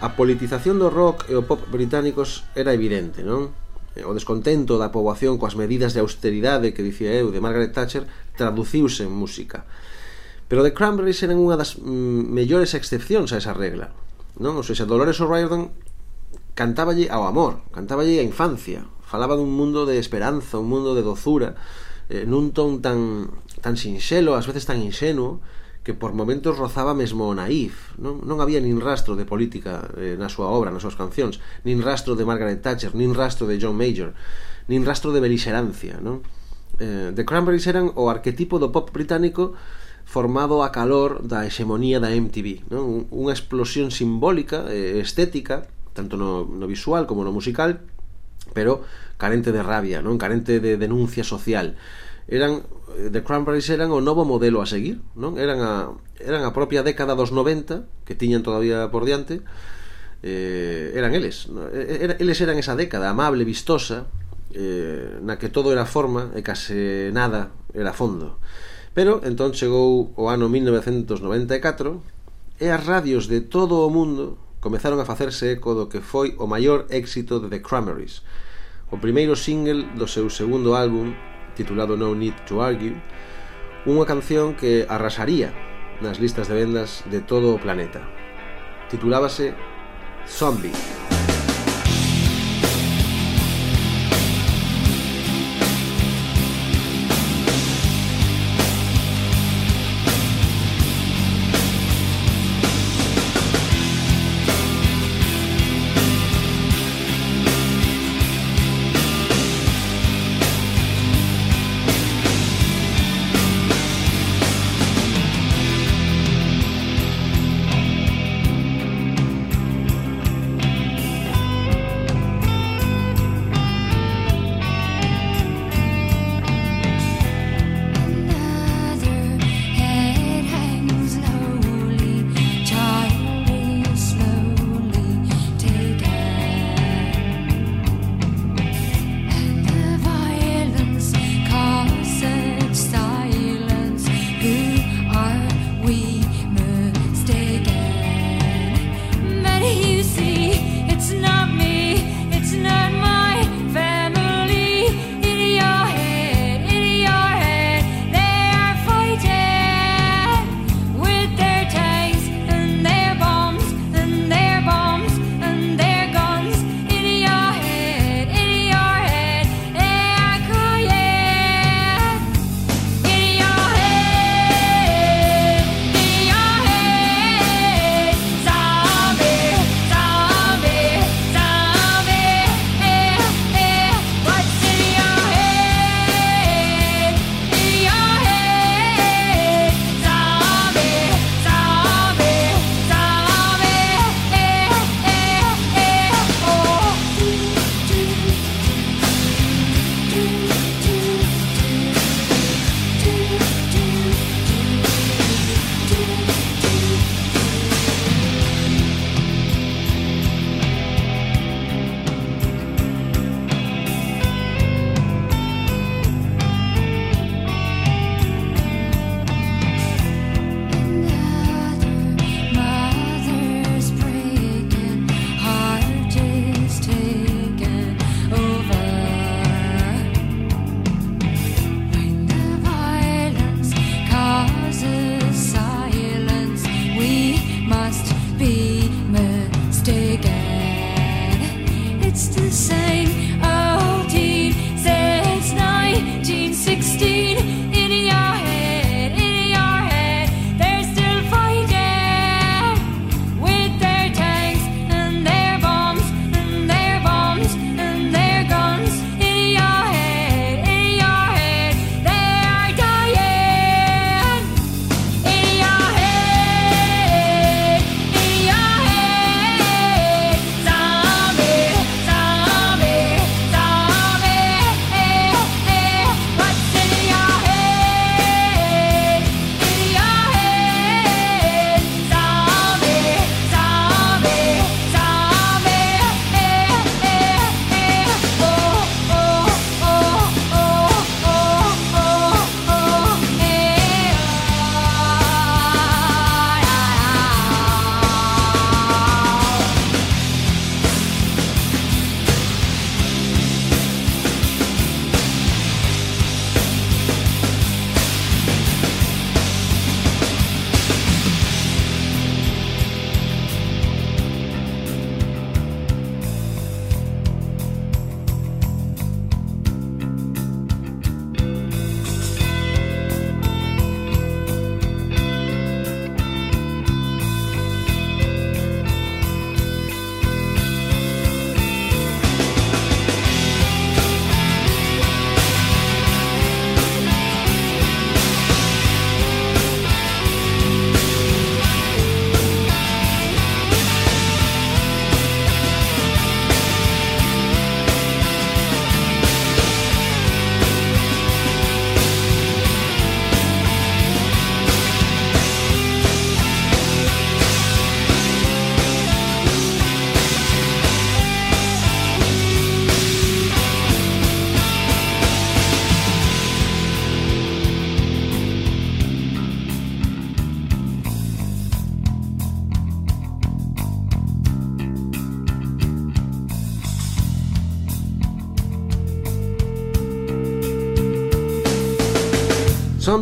a 0.00 0.08
politización 0.16 0.80
do 0.80 0.88
rock 0.88 1.28
e 1.28 1.36
o 1.36 1.44
pop 1.44 1.68
británicos 1.68 2.48
era 2.56 2.72
evidente, 2.72 3.20
non? 3.20 3.52
Eh, 3.92 4.08
o 4.08 4.16
descontento 4.16 4.80
da 4.80 4.88
poboación 4.88 5.36
coas 5.36 5.52
medidas 5.52 5.92
de 5.92 6.00
austeridade 6.00 6.72
que 6.72 6.80
dicía 6.80 7.12
eu 7.12 7.28
de 7.28 7.44
Margaret 7.44 7.76
Thatcher 7.76 8.08
traduciuse 8.40 9.04
en 9.04 9.12
música. 9.12 9.68
Pero 10.48 10.64
The 10.64 10.72
Cranberries 10.72 11.20
eran 11.20 11.36
unha 11.36 11.60
das 11.60 11.76
mm, 11.76 12.32
mellores 12.32 12.72
excepcións 12.72 13.36
a 13.36 13.40
esa 13.44 13.52
regla. 13.52 13.92
Non? 14.40 14.56
O 14.56 14.64
sea, 14.64 14.88
Dolores 14.88 15.20
O'Riordan 15.20 15.76
cantáballe 16.56 17.12
ao 17.12 17.28
amor, 17.28 17.60
cantáballe 17.68 18.16
á 18.16 18.24
infancia, 18.24 18.88
falaba 19.04 19.36
dun 19.36 19.52
mundo 19.52 19.84
de 19.84 20.00
esperanza, 20.00 20.56
un 20.56 20.72
mundo 20.72 20.96
de 20.96 21.04
dozura, 21.04 21.60
eh, 22.12 22.28
nun 22.28 22.52
ton 22.52 22.84
tan 22.84 23.32
tan 23.64 23.80
sinxelo, 23.80 24.36
ás 24.36 24.44
veces 24.44 24.68
tan 24.68 24.84
inxenuo, 24.84 25.40
que 25.82 25.94
por 25.94 26.12
momentos 26.12 26.58
rozaba 26.58 26.94
mesmo 26.94 27.26
o 27.26 27.34
naif. 27.34 27.96
Non, 27.98 28.22
non 28.22 28.38
había 28.38 28.60
nin 28.60 28.78
rastro 28.78 29.16
de 29.16 29.24
política 29.24 29.88
eh, 29.96 30.14
na 30.20 30.28
súa 30.28 30.52
obra, 30.52 30.70
nas 30.70 30.84
súas 30.84 30.98
cancións, 31.00 31.40
nin 31.64 31.80
rastro 31.80 32.14
de 32.14 32.28
Margaret 32.28 32.60
Thatcher, 32.60 32.94
nin 32.94 33.16
rastro 33.16 33.48
de 33.48 33.58
John 33.58 33.74
Major, 33.74 34.14
nin 34.68 34.84
rastro 34.84 35.10
de 35.10 35.24
belixerancia, 35.24 35.98
non? 35.98 36.22
Eh, 36.78 37.10
The 37.16 37.24
Cranberries 37.26 37.66
eran 37.66 37.90
o 37.98 38.12
arquetipo 38.12 38.62
do 38.62 38.70
pop 38.70 38.92
británico 38.94 39.58
formado 40.06 40.62
a 40.62 40.70
calor 40.70 41.24
da 41.26 41.46
hexemonía 41.46 41.98
da 41.98 42.14
MTV, 42.14 42.70
non? 42.70 43.10
Unha 43.10 43.34
explosión 43.34 43.90
simbólica, 43.90 44.70
eh, 44.70 45.02
estética, 45.02 45.66
tanto 45.98 46.14
no, 46.14 46.46
no 46.46 46.66
visual 46.70 47.10
como 47.10 47.26
no 47.26 47.34
musical, 47.34 47.82
pero 48.52 48.84
carente 49.16 49.52
de 49.52 49.62
rabia, 49.64 50.00
non? 50.00 50.20
Carente 50.20 50.60
de 50.60 50.76
denuncia 50.76 51.24
social. 51.24 51.76
Eran 52.28 52.62
eh, 52.96 53.10
The 53.10 53.24
Cranberries 53.24 53.68
eran 53.68 53.90
o 53.90 54.00
novo 54.00 54.24
modelo 54.24 54.62
a 54.62 54.66
seguir, 54.68 55.02
non? 55.18 55.36
Eran 55.36 55.60
a 55.60 55.92
eran 56.22 56.46
a 56.46 56.54
propia 56.54 56.86
década 56.86 57.18
dos 57.18 57.34
90 57.34 58.06
que 58.06 58.14
tiñan 58.14 58.46
todavía 58.46 58.88
por 58.94 59.04
diante. 59.04 59.42
Eh, 60.22 60.94
eran 60.94 61.18
eles, 61.18 61.50
era, 61.74 62.14
eles 62.14 62.38
eran 62.38 62.54
esa 62.54 62.78
década 62.78 63.10
amable, 63.10 63.42
vistosa, 63.42 64.06
eh, 64.54 65.18
na 65.18 65.40
que 65.40 65.48
todo 65.48 65.72
era 65.72 65.88
forma 65.88 66.30
e 66.36 66.44
case 66.44 67.10
nada 67.10 67.50
era 67.74 67.96
fondo. 67.96 68.38
Pero 68.92 69.24
entón 69.24 69.56
chegou 69.56 70.12
o 70.14 70.28
ano 70.28 70.52
1994 70.52 72.04
e 72.60 72.66
as 72.68 72.82
radios 72.84 73.26
de 73.26 73.40
todo 73.40 73.82
o 73.82 73.90
mundo 73.90 74.36
comezaron 74.62 75.02
a 75.02 75.04
facerse 75.04 75.58
eco 75.58 75.74
do 75.74 75.90
que 75.90 75.98
foi 75.98 76.38
o 76.38 76.46
maior 76.46 76.86
éxito 76.86 77.42
de 77.42 77.50
The 77.50 77.60
Cranberries, 77.66 78.22
o 78.94 78.96
primeiro 79.02 79.34
single 79.34 79.82
do 79.98 80.06
seu 80.06 80.30
segundo 80.30 80.78
álbum, 80.78 81.10
titulado 81.58 81.98
No 81.98 82.14
Need 82.14 82.46
to 82.46 82.62
Argue, 82.62 82.94
unha 83.82 84.06
canción 84.06 84.54
que 84.54 84.86
arrasaría 84.86 85.50
nas 85.98 86.22
listas 86.22 86.46
de 86.46 86.54
vendas 86.54 87.02
de 87.10 87.18
todo 87.26 87.50
o 87.50 87.58
planeta. 87.58 88.06
Titulábase 88.86 89.50
Zombie. 90.30 91.01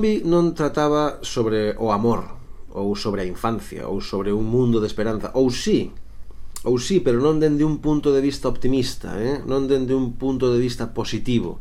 zombie 0.01 0.25
non 0.25 0.57
trataba 0.57 1.21
sobre 1.21 1.77
o 1.77 1.93
amor, 1.93 2.25
ou 2.73 2.97
sobre 2.97 3.21
a 3.21 3.29
infancia, 3.29 3.85
ou 3.85 4.01
sobre 4.01 4.33
un 4.33 4.49
mundo 4.49 4.81
de 4.81 4.89
esperanza, 4.89 5.29
ou 5.37 5.53
sí, 5.53 5.93
ou 6.65 6.81
sí, 6.81 7.05
pero 7.05 7.21
non 7.21 7.37
dende 7.37 7.69
un 7.69 7.85
punto 7.85 8.09
de 8.09 8.25
vista 8.25 8.49
optimista, 8.49 9.21
eh? 9.21 9.45
non 9.45 9.69
dende 9.69 9.93
un 9.93 10.17
punto 10.17 10.49
de 10.49 10.57
vista 10.57 10.97
positivo, 10.97 11.61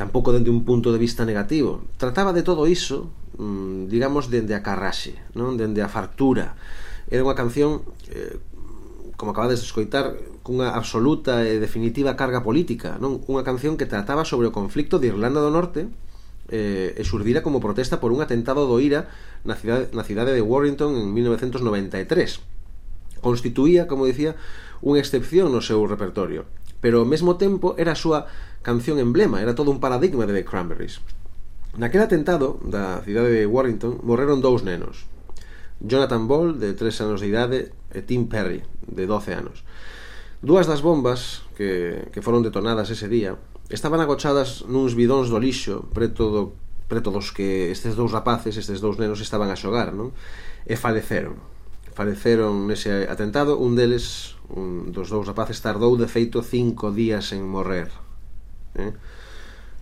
tampouco 0.00 0.32
dende 0.32 0.48
un 0.48 0.64
punto 0.64 0.88
de 0.88 0.96
vista 0.96 1.28
negativo. 1.28 1.84
Trataba 2.00 2.32
de 2.32 2.40
todo 2.40 2.64
iso, 2.64 3.12
mm, 3.36 3.92
digamos, 3.92 4.32
dende 4.32 4.56
a 4.56 4.64
carraxe, 4.64 5.12
non? 5.36 5.60
dende 5.60 5.84
a 5.84 5.92
fartura. 5.92 6.56
Era 7.12 7.28
unha 7.28 7.36
canción, 7.36 7.84
eh, 8.08 8.40
como 9.20 9.36
acabades 9.36 9.60
de 9.60 9.68
escoitar, 9.68 10.16
cunha 10.40 10.72
absoluta 10.72 11.44
e 11.44 11.60
definitiva 11.60 12.16
carga 12.16 12.40
política, 12.40 12.96
non? 12.96 13.20
Unha 13.28 13.44
canción 13.44 13.76
que 13.76 13.84
trataba 13.84 14.24
sobre 14.24 14.48
o 14.48 14.54
conflicto 14.56 14.96
de 14.96 15.12
Irlanda 15.12 15.44
do 15.44 15.52
Norte, 15.52 15.92
eh, 16.48 16.94
e 16.94 17.02
xurdira 17.02 17.42
como 17.42 17.62
protesta 17.62 17.98
por 17.98 18.14
un 18.14 18.22
atentado 18.22 18.66
do 18.66 18.78
IRA 18.78 19.10
na 19.42 19.58
cidade, 19.58 19.90
na 19.90 20.06
cidade 20.06 20.32
de 20.34 20.42
Warrington 20.42 20.94
en 20.94 21.10
1993. 21.14 22.42
Constituía, 23.20 23.90
como 23.90 24.06
dicía, 24.06 24.38
unha 24.84 25.02
excepción 25.02 25.50
no 25.50 25.64
seu 25.64 25.82
repertorio, 25.88 26.46
pero 26.78 27.02
ao 27.02 27.08
mesmo 27.08 27.40
tempo 27.40 27.74
era 27.80 27.96
a 27.96 27.98
súa 27.98 28.30
canción 28.62 29.02
emblema, 29.02 29.42
era 29.42 29.58
todo 29.58 29.72
un 29.72 29.82
paradigma 29.82 30.28
de 30.28 30.36
The 30.36 30.44
Cranberries. 30.46 31.02
Naquel 31.76 32.04
atentado 32.04 32.56
da 32.64 33.02
cidade 33.02 33.32
de 33.32 33.44
Warrington 33.44 34.00
morreron 34.06 34.40
dous 34.40 34.62
nenos, 34.62 35.04
Jonathan 35.80 36.24
Ball, 36.28 36.56
de 36.56 36.72
3 36.72 37.00
anos 37.04 37.20
de 37.20 37.28
idade, 37.28 37.58
e 37.92 38.00
Tim 38.00 38.28
Perry, 38.28 38.64
de 38.86 39.04
12 39.04 39.34
anos. 39.36 39.64
Dúas 40.40 40.68
das 40.68 40.80
bombas 40.80 41.44
que, 41.56 42.08
que 42.12 42.24
foron 42.24 42.44
detonadas 42.44 42.88
ese 42.92 43.08
día 43.08 43.36
estaban 43.68 44.00
agochadas 44.00 44.64
nuns 44.70 44.94
bidóns 44.94 45.32
do 45.32 45.38
lixo 45.42 45.90
preto 45.90 46.30
do 46.30 46.42
preto 46.86 47.10
dos 47.10 47.34
que 47.34 47.74
estes 47.74 47.98
dous 47.98 48.14
rapaces, 48.14 48.54
estes 48.54 48.78
dous 48.78 48.94
nenos 48.94 49.18
estaban 49.18 49.50
a 49.50 49.58
xogar, 49.58 49.90
non? 49.90 50.14
E 50.62 50.78
faleceron. 50.78 51.34
Faleceron 51.90 52.70
nese 52.70 53.10
atentado, 53.10 53.58
un 53.58 53.74
deles, 53.74 54.38
un 54.54 54.94
dos 54.94 55.10
dous 55.10 55.26
rapaces 55.26 55.58
tardou 55.58 55.98
de 55.98 56.06
feito 56.06 56.46
cinco 56.46 56.94
días 56.94 57.34
en 57.34 57.42
morrer. 57.42 57.90
Eh? 58.78 58.94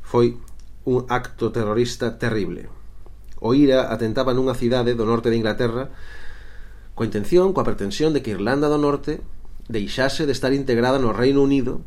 Foi 0.00 0.40
un 0.88 1.04
acto 1.12 1.52
terrorista 1.52 2.16
terrible. 2.16 2.72
O 3.44 3.52
IRA 3.52 3.92
atentaba 3.92 4.32
nunha 4.32 4.56
cidade 4.56 4.96
do 4.96 5.04
norte 5.04 5.28
de 5.28 5.36
Inglaterra 5.36 5.92
coa 6.94 7.04
intención, 7.04 7.52
coa 7.52 7.66
pretensión 7.66 8.14
de 8.14 8.22
que 8.22 8.32
Irlanda 8.32 8.70
do 8.70 8.78
Norte 8.78 9.20
deixase 9.66 10.24
de 10.24 10.32
estar 10.32 10.54
integrada 10.54 11.02
no 11.02 11.10
Reino 11.12 11.42
Unido 11.42 11.82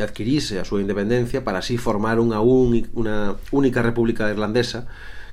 adquirise 0.00 0.60
a 0.60 0.68
súa 0.68 0.84
independencia 0.84 1.40
para 1.40 1.64
así 1.64 1.80
formar 1.80 2.20
unha, 2.20 2.40
un, 2.44 2.76
unha 2.92 3.40
única 3.52 3.80
república 3.80 4.28
irlandesa 4.28 4.84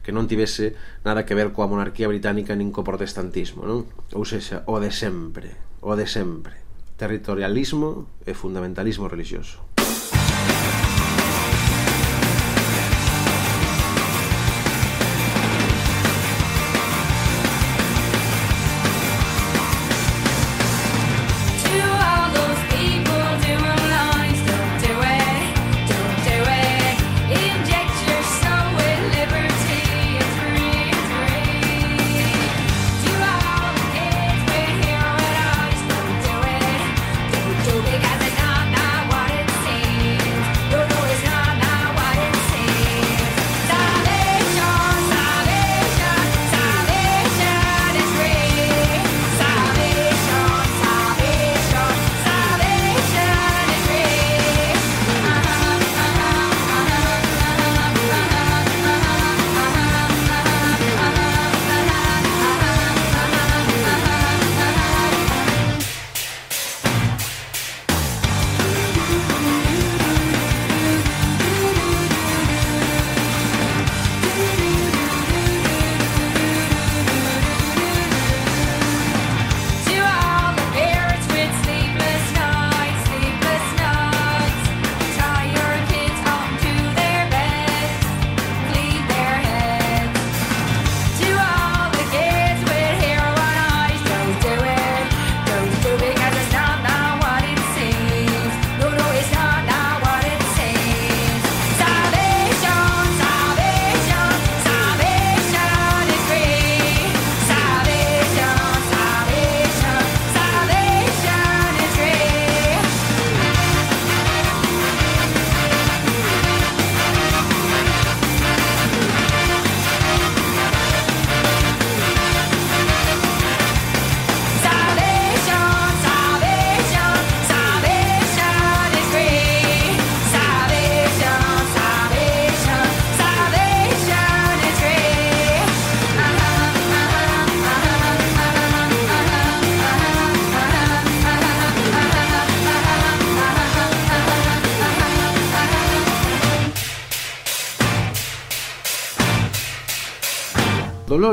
que 0.03 0.11
non 0.16 0.28
tivese 0.28 0.76
nada 1.07 1.24
que 1.24 1.36
ver 1.36 1.55
coa 1.55 1.68
monarquía 1.68 2.11
británica 2.11 2.55
nin 2.55 2.72
co 2.76 2.84
protestantismo, 2.88 3.64
non? 3.68 3.88
Ou 4.16 4.24
seja, 4.28 4.64
o 4.68 4.80
de 4.80 4.91
sempre, 4.91 5.55
o 5.80 5.95
de 5.95 6.07
sempre, 6.07 6.59
territorialismo 6.99 8.07
e 8.28 8.36
fundamentalismo 8.36 9.07
religioso. 9.07 9.72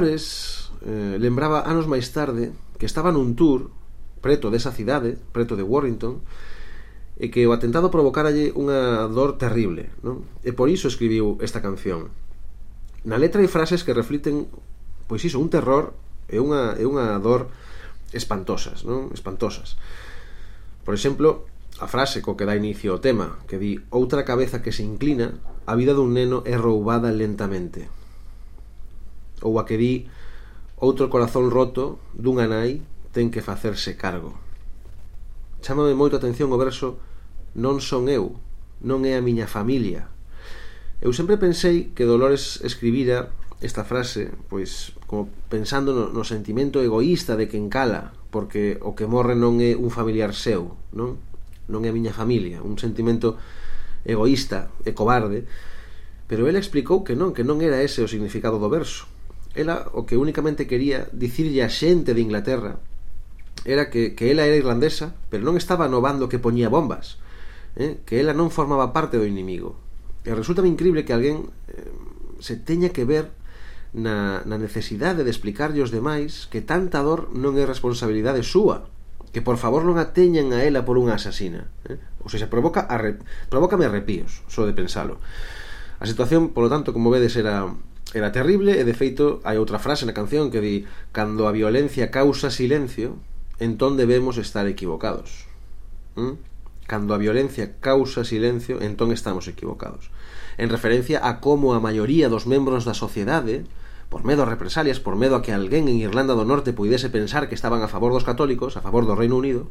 Flores 0.00 0.72
eh, 0.86 1.18
lembraba 1.20 1.68
anos 1.68 1.84
máis 1.84 2.08
tarde 2.08 2.56
que 2.80 2.88
estaba 2.88 3.12
nun 3.12 3.36
tour 3.36 3.68
preto 4.24 4.48
desa 4.48 4.72
cidade, 4.72 5.20
preto 5.36 5.60
de 5.60 5.64
Warrington, 5.64 6.24
e 7.20 7.28
que 7.28 7.44
o 7.44 7.52
atentado 7.52 7.92
provocaralle 7.92 8.48
unha 8.56 9.04
dor 9.12 9.36
terrible, 9.36 9.92
non? 10.00 10.24
E 10.40 10.56
por 10.56 10.72
iso 10.72 10.88
escribiu 10.88 11.36
esta 11.44 11.60
canción. 11.60 12.08
Na 13.04 13.20
letra 13.20 13.44
hai 13.44 13.50
frases 13.52 13.84
que 13.84 13.92
refliten 13.92 14.48
pois 15.04 15.20
iso, 15.20 15.36
un 15.36 15.52
terror 15.52 15.92
e 16.32 16.40
unha, 16.40 16.80
e 16.80 16.88
unha 16.88 17.20
dor 17.20 17.52
espantosas, 18.16 18.88
non? 18.88 19.12
Espantosas. 19.12 19.76
Por 20.80 20.96
exemplo, 20.96 21.44
a 21.76 21.84
frase 21.84 22.24
co 22.24 22.40
que 22.40 22.48
dá 22.48 22.56
inicio 22.56 22.96
o 22.96 23.04
tema, 23.04 23.36
que 23.44 23.60
di 23.60 23.84
outra 23.92 24.24
cabeza 24.24 24.64
que 24.64 24.72
se 24.72 24.80
inclina, 24.80 25.36
a 25.68 25.76
vida 25.76 25.92
dun 25.92 26.16
neno 26.16 26.40
é 26.48 26.56
roubada 26.56 27.12
lentamente 27.12 27.99
ou 29.42 29.58
a 29.58 29.66
que 29.66 29.76
di 29.76 30.08
outro 30.80 31.12
corazón 31.12 31.52
roto 31.52 32.00
dunha 32.16 32.48
nai 32.48 32.80
ten 33.12 33.28
que 33.28 33.44
facerse 33.44 33.98
cargo. 33.98 34.36
Chámame 35.60 35.92
moito 35.92 36.16
a 36.16 36.20
atención 36.22 36.48
o 36.52 36.60
verso 36.60 36.96
non 37.52 37.84
son 37.84 38.08
eu, 38.08 38.38
non 38.80 39.04
é 39.04 39.18
a 39.18 39.24
miña 39.24 39.50
familia. 39.50 40.08
Eu 41.00 41.12
sempre 41.12 41.36
pensei 41.36 41.92
que 41.92 42.08
Dolores 42.08 42.60
escribira 42.64 43.32
esta 43.60 43.84
frase, 43.84 44.32
pois, 44.48 44.96
como 45.04 45.28
pensando 45.52 45.92
no, 45.92 46.08
no 46.08 46.24
sentimento 46.24 46.80
egoísta 46.80 47.36
de 47.36 47.48
quen 47.48 47.68
cala, 47.68 48.16
porque 48.32 48.80
o 48.80 48.96
que 48.96 49.04
morre 49.04 49.36
non 49.36 49.60
é 49.60 49.76
un 49.76 49.92
familiar 49.92 50.32
seu, 50.32 50.80
non? 50.96 51.20
Non 51.68 51.84
é 51.84 51.92
a 51.92 51.96
miña 51.96 52.16
familia, 52.16 52.64
un 52.64 52.80
sentimento 52.80 53.36
egoísta 54.08 54.72
e 54.88 54.96
cobarde, 54.96 55.44
pero 56.24 56.48
ela 56.48 56.62
explicou 56.62 57.04
que 57.04 57.12
non, 57.12 57.36
que 57.36 57.44
non 57.44 57.60
era 57.60 57.84
ese 57.84 58.00
o 58.00 58.08
significado 58.08 58.56
do 58.56 58.72
verso 58.72 59.04
ela 59.54 59.90
o 59.92 60.06
que 60.06 60.16
únicamente 60.16 60.66
quería 60.70 61.10
dicirlle 61.10 61.66
a 61.66 61.70
xente 61.72 62.14
de 62.14 62.22
Inglaterra 62.22 62.78
era 63.64 63.90
que, 63.90 64.14
que 64.14 64.30
ela 64.30 64.46
era 64.46 64.56
irlandesa, 64.56 65.12
pero 65.28 65.44
non 65.44 65.58
estaba 65.58 65.90
no 65.90 66.00
bando 66.00 66.30
que 66.30 66.40
poñía 66.40 66.72
bombas, 66.72 67.20
eh? 67.76 68.00
que 68.08 68.22
ela 68.22 68.32
non 68.32 68.48
formaba 68.48 68.94
parte 68.94 69.20
do 69.20 69.28
inimigo. 69.28 69.76
E 70.24 70.32
resulta 70.32 70.64
increíble 70.64 71.04
que 71.04 71.12
alguén 71.12 71.52
eh, 71.68 71.92
se 72.40 72.56
teña 72.56 72.94
que 72.94 73.04
ver 73.04 73.34
na, 73.92 74.46
na 74.46 74.56
necesidade 74.56 75.26
de 75.26 75.32
explicarlle 75.34 75.82
aos 75.82 75.92
demais 75.92 76.46
que 76.46 76.62
tanta 76.62 77.02
dor 77.02 77.28
non 77.34 77.58
é 77.58 77.66
responsabilidade 77.66 78.46
súa 78.46 78.86
que 79.34 79.42
por 79.42 79.58
favor 79.58 79.82
non 79.82 79.98
a 79.98 80.14
teñan 80.14 80.54
a 80.54 80.62
ela 80.62 80.86
por 80.86 80.94
unha 80.94 81.18
asasina 81.18 81.66
eh? 81.90 81.98
ou 82.22 82.30
seja, 82.30 82.46
provoca 82.46 82.86
arre... 82.86 83.18
provócame 83.50 83.90
arrepíos 83.90 84.46
só 84.46 84.62
de 84.62 84.74
pensalo 84.74 85.18
a 86.00 86.08
situación, 86.08 86.56
polo 86.56 86.72
tanto, 86.72 86.96
como 86.96 87.12
vedes 87.12 87.36
era 87.36 87.68
era 88.14 88.32
terrible 88.32 88.78
e 88.78 88.84
de 88.84 88.94
feito 88.94 89.38
hai 89.46 89.58
outra 89.58 89.78
frase 89.78 90.06
na 90.06 90.16
canción 90.16 90.50
que 90.50 90.62
di 90.62 90.86
cando 91.14 91.46
a 91.46 91.54
violencia 91.54 92.10
causa 92.10 92.50
silencio 92.50 93.18
entón 93.62 93.94
debemos 93.94 94.38
estar 94.38 94.66
equivocados 94.66 95.46
¿Mm? 96.18 96.38
cando 96.90 97.14
a 97.14 97.22
violencia 97.22 97.78
causa 97.78 98.26
silencio 98.26 98.82
entón 98.82 99.14
estamos 99.14 99.46
equivocados 99.46 100.10
en 100.58 100.68
referencia 100.68 101.22
a 101.22 101.38
como 101.38 101.72
a 101.72 101.80
maioría 101.80 102.28
dos 102.28 102.50
membros 102.50 102.82
da 102.84 102.94
sociedade 102.98 103.64
por 104.10 104.26
medo 104.26 104.42
a 104.42 104.50
represalias, 104.50 104.98
por 104.98 105.14
medo 105.14 105.38
a 105.38 105.42
que 105.42 105.54
alguén 105.54 105.86
en 105.86 106.02
Irlanda 106.02 106.34
do 106.34 106.42
Norte 106.42 106.74
puidese 106.74 107.14
pensar 107.14 107.46
que 107.46 107.54
estaban 107.54 107.78
a 107.80 107.88
favor 107.88 108.10
dos 108.10 108.26
católicos, 108.26 108.74
a 108.74 108.82
favor 108.82 109.06
do 109.06 109.14
Reino 109.14 109.38
Unido, 109.38 109.70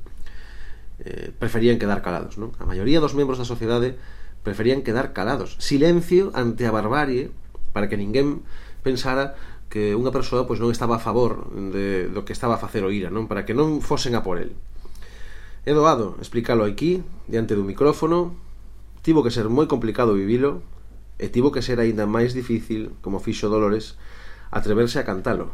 eh, 1.03 1.35
preferían 1.35 1.75
quedar 1.75 1.99
calados, 1.99 2.39
non? 2.39 2.55
A 2.55 2.63
maioría 2.63 3.03
dos 3.03 3.11
membros 3.19 3.35
da 3.35 3.43
sociedade 3.43 3.99
preferían 4.41 4.79
quedar 4.79 5.11
calados. 5.11 5.59
Silencio 5.59 6.31
ante 6.31 6.63
a 6.63 6.71
barbarie 6.71 7.35
para 7.71 7.87
que 7.87 7.97
ninguén 7.97 8.45
pensara 8.81 9.35
que 9.69 9.93
unha 9.93 10.09
persoa 10.09 10.49
pois 10.49 10.57
non 10.57 10.73
estaba 10.73 10.97
a 10.97 11.03
favor 11.03 11.45
de, 11.53 12.09
do 12.09 12.25
que 12.25 12.33
estaba 12.33 12.57
a 12.57 12.61
facer 12.61 12.81
o 12.81 12.89
IRA, 12.89 13.13
non? 13.13 13.29
Para 13.29 13.45
que 13.45 13.53
non 13.53 13.85
fosen 13.85 14.17
a 14.17 14.25
por 14.25 14.41
el. 14.41 14.57
É 15.63 15.77
doado 15.77 16.17
explicalo 16.17 16.65
aquí, 16.65 17.05
diante 17.29 17.53
do 17.53 17.61
micrófono, 17.61 18.33
tivo 19.05 19.21
que 19.21 19.29
ser 19.29 19.45
moi 19.47 19.69
complicado 19.69 20.17
vivilo, 20.17 20.65
e 21.21 21.29
tivo 21.29 21.53
que 21.53 21.61
ser 21.61 21.77
aínda 21.77 22.09
máis 22.09 22.33
difícil, 22.33 22.97
como 23.05 23.21
fixo 23.21 23.51
Dolores, 23.51 23.99
atreverse 24.49 24.97
a 24.97 25.05
cantalo. 25.05 25.53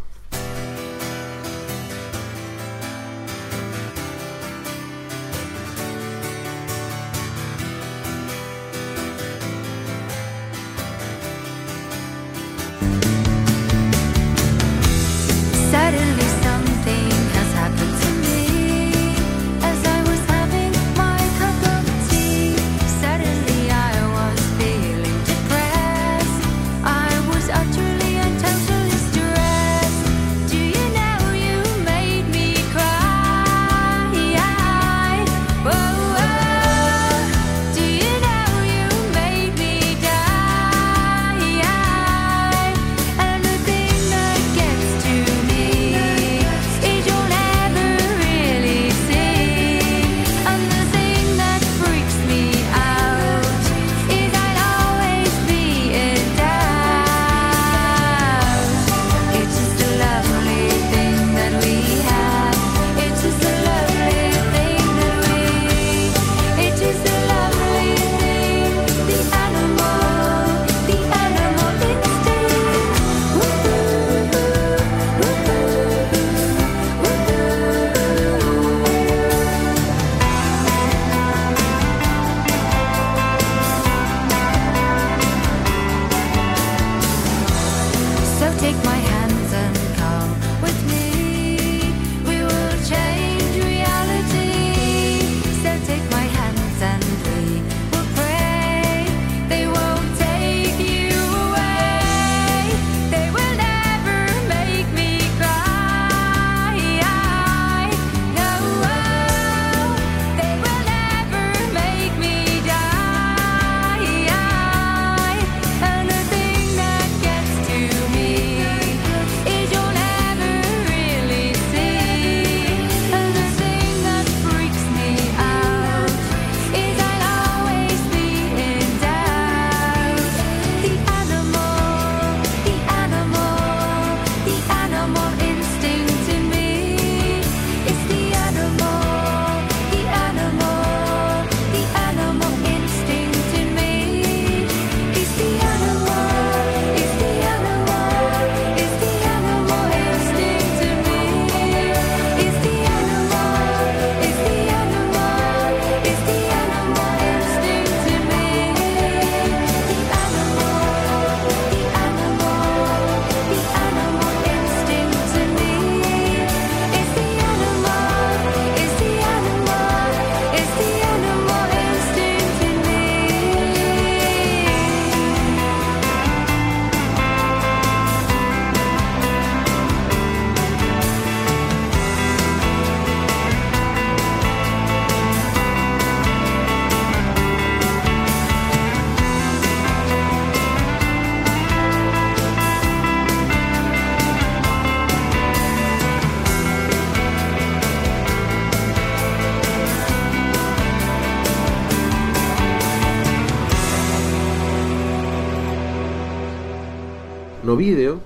No 207.76 207.80
vídeo, 207.84 208.22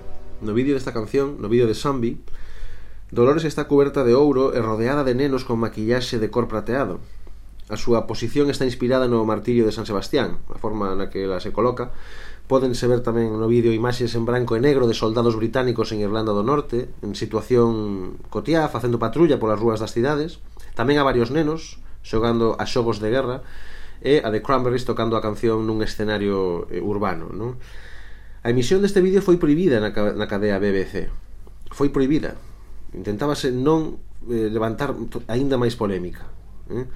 no 0.45 0.53
vídeo 0.53 0.75
desta 0.75 0.93
canción, 0.93 1.41
no 1.41 1.49
vídeo 1.49 1.65
de 1.65 1.73
Zombie, 1.73 2.21
Dolores 3.09 3.45
está 3.45 3.65
cuberta 3.65 4.03
de 4.03 4.13
ouro 4.13 4.53
e 4.53 4.61
rodeada 4.61 5.01
de 5.01 5.17
nenos 5.17 5.41
con 5.41 5.57
maquillaxe 5.57 6.21
de 6.21 6.29
cor 6.29 6.45
prateado. 6.45 7.01
A 7.65 7.73
súa 7.73 8.05
posición 8.05 8.53
está 8.53 8.69
inspirada 8.69 9.09
no 9.09 9.25
martirio 9.25 9.65
de 9.65 9.73
San 9.73 9.89
Sebastián, 9.89 10.37
a 10.53 10.61
forma 10.61 10.93
na 10.93 11.09
que 11.09 11.25
ela 11.25 11.41
se 11.41 11.49
coloca. 11.49 11.89
Pódense 12.45 12.85
ver 12.85 13.01
tamén 13.01 13.41
no 13.41 13.49
vídeo 13.49 13.73
imaxes 13.73 14.13
en 14.13 14.29
branco 14.29 14.53
e 14.53 14.61
negro 14.61 14.85
de 14.85 14.93
soldados 14.93 15.33
británicos 15.33 15.89
en 15.97 16.05
Irlanda 16.05 16.29
do 16.29 16.45
Norte, 16.45 16.85
en 17.01 17.17
situación 17.17 18.21
cotiá, 18.29 18.69
facendo 18.69 19.01
patrulla 19.01 19.41
polas 19.41 19.57
rúas 19.57 19.81
das 19.81 19.97
cidades. 19.97 20.45
Tamén 20.77 21.01
a 21.01 21.07
varios 21.09 21.33
nenos 21.33 21.81
xogando 22.05 22.53
a 22.61 22.69
xogos 22.69 23.01
de 23.01 23.09
guerra 23.09 23.41
e 24.05 24.21
a 24.21 24.29
The 24.29 24.45
Cranberries 24.45 24.85
tocando 24.85 25.17
a 25.17 25.25
canción 25.25 25.65
nun 25.65 25.81
escenario 25.81 26.69
eh, 26.69 26.85
urbano, 26.85 27.33
non? 27.33 27.57
A 28.39 28.55
emisión 28.55 28.79
deste 28.79 29.03
vídeo 29.03 29.19
foi 29.19 29.35
prohibida 29.35 29.83
na, 29.83 29.91
na 29.91 30.27
cadea 30.31 30.63
BBC. 30.63 31.11
Foi 31.75 31.91
prohibida. 31.91 32.39
Intentábase 32.95 33.51
non 33.51 33.99
eh, 34.31 34.47
levantar 34.47 34.95
aínda 35.27 35.59
máis 35.59 35.75
polémica. 35.75 36.23
Eh? 36.71 36.87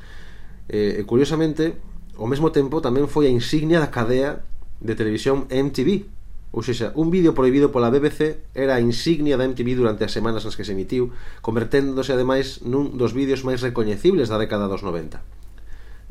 Eh, 0.71 1.03
curiosamente, 1.03 1.75
ao 2.15 2.31
mesmo 2.31 2.55
tempo 2.55 2.79
tamén 2.79 3.11
foi 3.11 3.27
a 3.27 3.35
insignia 3.35 3.83
da 3.83 3.91
cadea 3.91 4.47
de 4.79 4.95
televisión 4.95 5.43
MTV. 5.51 6.07
Ou 6.55 6.61
seja, 6.63 6.95
un 6.95 7.11
vídeo 7.11 7.35
prohibido 7.35 7.75
pola 7.75 7.91
BBC 7.91 8.53
era 8.55 8.77
a 8.77 8.83
insignia 8.83 9.35
da 9.35 9.43
MTV 9.43 9.75
durante 9.75 10.07
as 10.07 10.15
semanas 10.15 10.47
nas 10.47 10.55
que 10.55 10.63
se 10.63 10.71
emitiu, 10.71 11.11
converténdose 11.43 12.15
ademais 12.15 12.63
nun 12.63 12.95
dos 12.95 13.11
vídeos 13.11 13.43
máis 13.43 13.59
recoñecibles 13.59 14.31
da 14.31 14.39
década 14.39 14.71
dos 14.71 14.79
90. 14.79 15.19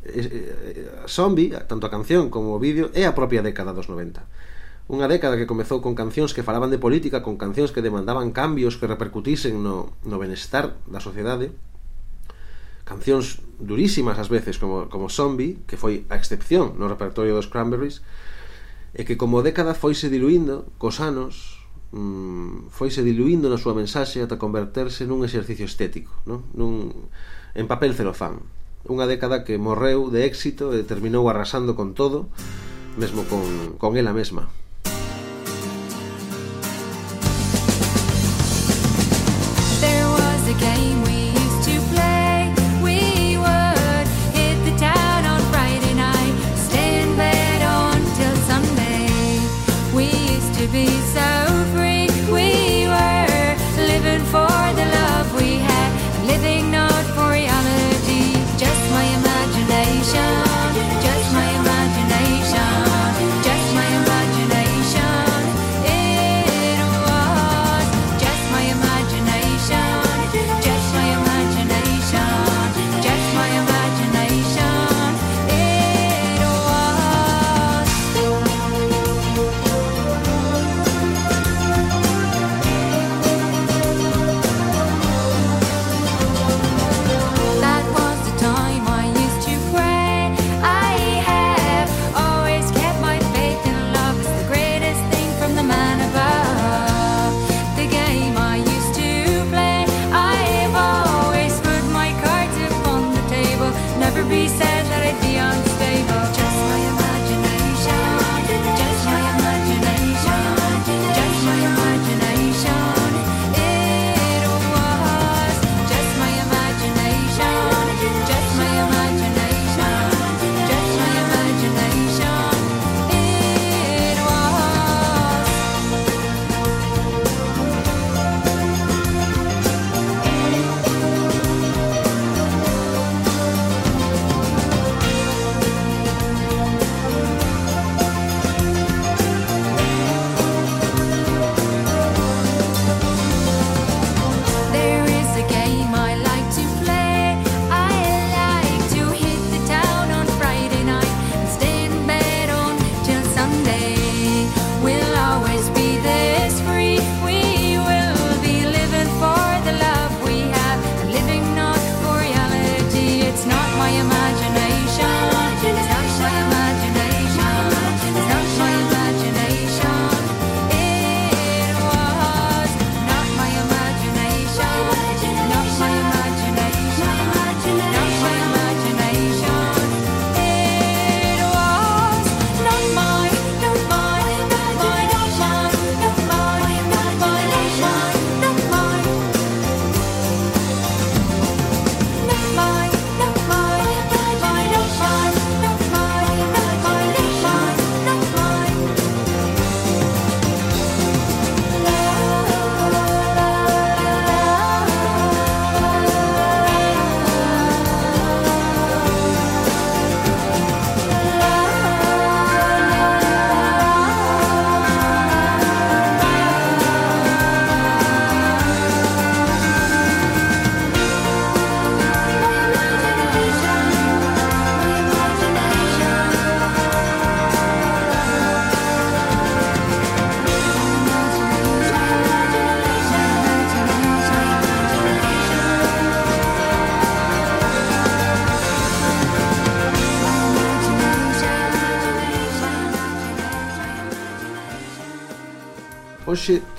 Eh, 0.02 0.12
eh, 0.12 0.28
eh, 0.28 1.08
Zombie, 1.08 1.54
tanto 1.70 1.86
a 1.86 1.94
canción 1.94 2.28
como 2.28 2.52
o 2.52 2.60
vídeo, 2.60 2.90
é 2.92 3.06
a 3.06 3.14
propia 3.14 3.40
década 3.40 3.72
dos 3.72 3.86
90. 3.86 4.51
Unha 4.90 5.06
década 5.06 5.38
que 5.38 5.46
comezou 5.46 5.78
con 5.78 5.94
cancións 5.94 6.34
que 6.34 6.42
falaban 6.42 6.66
de 6.74 6.82
política, 6.82 7.22
con 7.22 7.38
cancións 7.38 7.70
que 7.70 7.86
demandaban 7.86 8.34
cambios 8.34 8.74
que 8.74 8.90
repercutisen 8.90 9.62
no, 9.62 9.94
no 10.02 10.18
benestar 10.18 10.74
da 10.90 10.98
sociedade. 10.98 11.54
Cancións 12.82 13.38
durísimas 13.62 14.18
ás 14.18 14.26
veces 14.26 14.58
como, 14.58 14.90
como 14.90 15.06
Zombie, 15.06 15.62
que 15.70 15.78
foi 15.78 16.02
a 16.10 16.18
excepción 16.18 16.74
no 16.82 16.90
repertorio 16.90 17.38
dos 17.38 17.46
Cranberries, 17.46 18.02
e 18.90 19.06
que 19.06 19.14
como 19.14 19.46
década 19.46 19.78
foise 19.78 20.10
diluindo 20.10 20.66
cos 20.82 20.98
anos, 20.98 21.62
mmm, 21.94 22.68
foise 22.74 23.06
diluindo 23.06 23.46
na 23.46 23.62
súa 23.62 23.78
mensaxe 23.78 24.18
ata 24.18 24.36
converterse 24.36 25.06
nun 25.06 25.22
exercicio 25.22 25.64
estético, 25.64 26.10
non? 26.26 26.42
Nun, 26.58 27.06
en 27.54 27.70
papel 27.70 27.94
celofán. 27.94 28.42
Unha 28.90 29.06
década 29.06 29.46
que 29.46 29.62
morreu 29.62 30.10
de 30.10 30.26
éxito 30.26 30.74
e 30.74 30.82
terminou 30.82 31.30
arrasando 31.30 31.78
con 31.78 31.94
todo, 31.94 32.26
mesmo 32.98 33.22
con, 33.30 33.78
con 33.78 33.94
ela 33.94 34.10
mesma. 34.10 34.50
the 40.52 40.60
game 40.60 41.11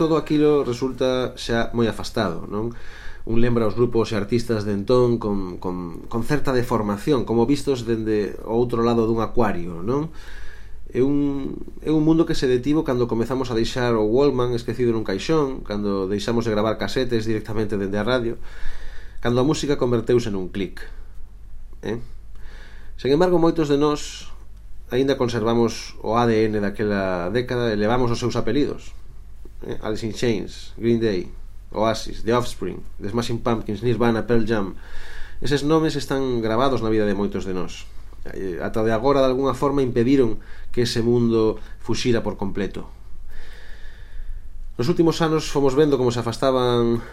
todo 0.04 0.20
aquilo 0.20 0.68
resulta 0.68 1.32
xa 1.40 1.72
moi 1.72 1.88
afastado, 1.88 2.44
non? 2.52 2.76
Un 3.24 3.40
lembra 3.40 3.64
os 3.64 3.80
grupos 3.80 4.12
e 4.12 4.20
artistas 4.20 4.68
de 4.68 4.76
entón 4.76 5.16
con, 5.16 5.56
con, 5.64 6.04
con 6.12 6.28
certa 6.28 6.52
deformación, 6.52 7.24
como 7.24 7.48
vistos 7.48 7.88
dende 7.88 8.36
o 8.44 8.60
outro 8.60 8.84
lado 8.84 9.08
dun 9.08 9.24
acuario, 9.24 9.80
non? 9.80 10.12
É 10.92 11.00
un, 11.00 11.56
é 11.80 11.90
un 11.96 12.04
mundo 12.04 12.28
que 12.28 12.36
se 12.36 12.52
detivo 12.52 12.84
cando 12.84 13.08
comezamos 13.08 13.48
a 13.48 13.56
deixar 13.56 13.96
o 13.96 14.04
Wallman 14.04 14.52
esquecido 14.52 14.92
nun 14.92 15.08
caixón, 15.08 15.64
cando 15.64 16.12
deixamos 16.12 16.44
de 16.44 16.52
gravar 16.52 16.76
casetes 16.76 17.24
directamente 17.24 17.80
dende 17.80 17.96
a 17.96 18.04
radio, 18.04 18.36
cando 19.24 19.40
a 19.40 19.48
música 19.48 19.80
converteuse 19.80 20.28
nun 20.28 20.52
clic. 20.52 20.84
Eh? 21.80 22.04
Sen 23.00 23.16
embargo, 23.16 23.40
moitos 23.40 23.72
de 23.72 23.80
nós 23.80 24.28
aínda 24.92 25.16
conservamos 25.16 25.96
o 26.04 26.20
ADN 26.20 26.60
daquela 26.60 27.32
década 27.32 27.72
e 27.72 27.80
levamos 27.80 28.12
os 28.12 28.20
seus 28.20 28.36
apelidos 28.36 28.92
eh, 29.68 29.78
Alice 29.82 30.06
in 30.06 30.14
Chains, 30.14 30.74
Green 30.78 31.00
Day, 31.00 31.30
Oasis, 31.72 32.24
The 32.24 32.34
Offspring, 32.34 32.84
The 33.02 33.10
Smashing 33.10 33.40
Pumpkins, 33.40 33.84
Nirvana, 33.84 34.28
Pearl 34.28 34.46
Jam. 34.46 34.76
Eses 35.42 35.64
nomes 35.64 35.96
están 35.96 36.42
gravados 36.42 36.82
na 36.82 36.90
vida 36.90 37.06
de 37.06 37.18
moitos 37.18 37.44
de 37.44 37.54
nós. 37.54 37.90
Eh, 38.32 38.64
ata 38.64 38.84
de 38.84 38.96
agora, 38.96 39.20
de 39.20 39.28
alguna 39.28 39.54
forma, 39.54 39.84
impediron 39.84 40.40
que 40.72 40.88
ese 40.88 41.04
mundo 41.04 41.60
fuxira 41.84 42.24
por 42.24 42.38
completo. 42.40 42.88
Nos 44.78 44.88
últimos 44.90 45.22
anos 45.22 45.52
fomos 45.52 45.76
vendo 45.76 46.00
como 46.00 46.10
se 46.10 46.24
afastaban 46.24 47.04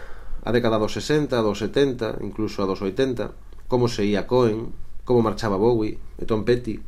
a 0.41 0.49
década 0.49 0.79
dos 0.79 0.97
60, 0.97 1.35
dos 1.43 1.59
70, 1.59 2.23
incluso 2.25 2.63
a 2.63 2.65
dos 2.65 2.81
80, 2.81 3.35
como 3.67 3.91
se 3.91 4.07
ia 4.07 4.25
Cohen, 4.25 4.73
como 5.05 5.21
marchaba 5.21 5.59
Bowie, 5.59 5.99
e 6.17 6.23
Tom 6.25 6.41
Petty, 6.47 6.81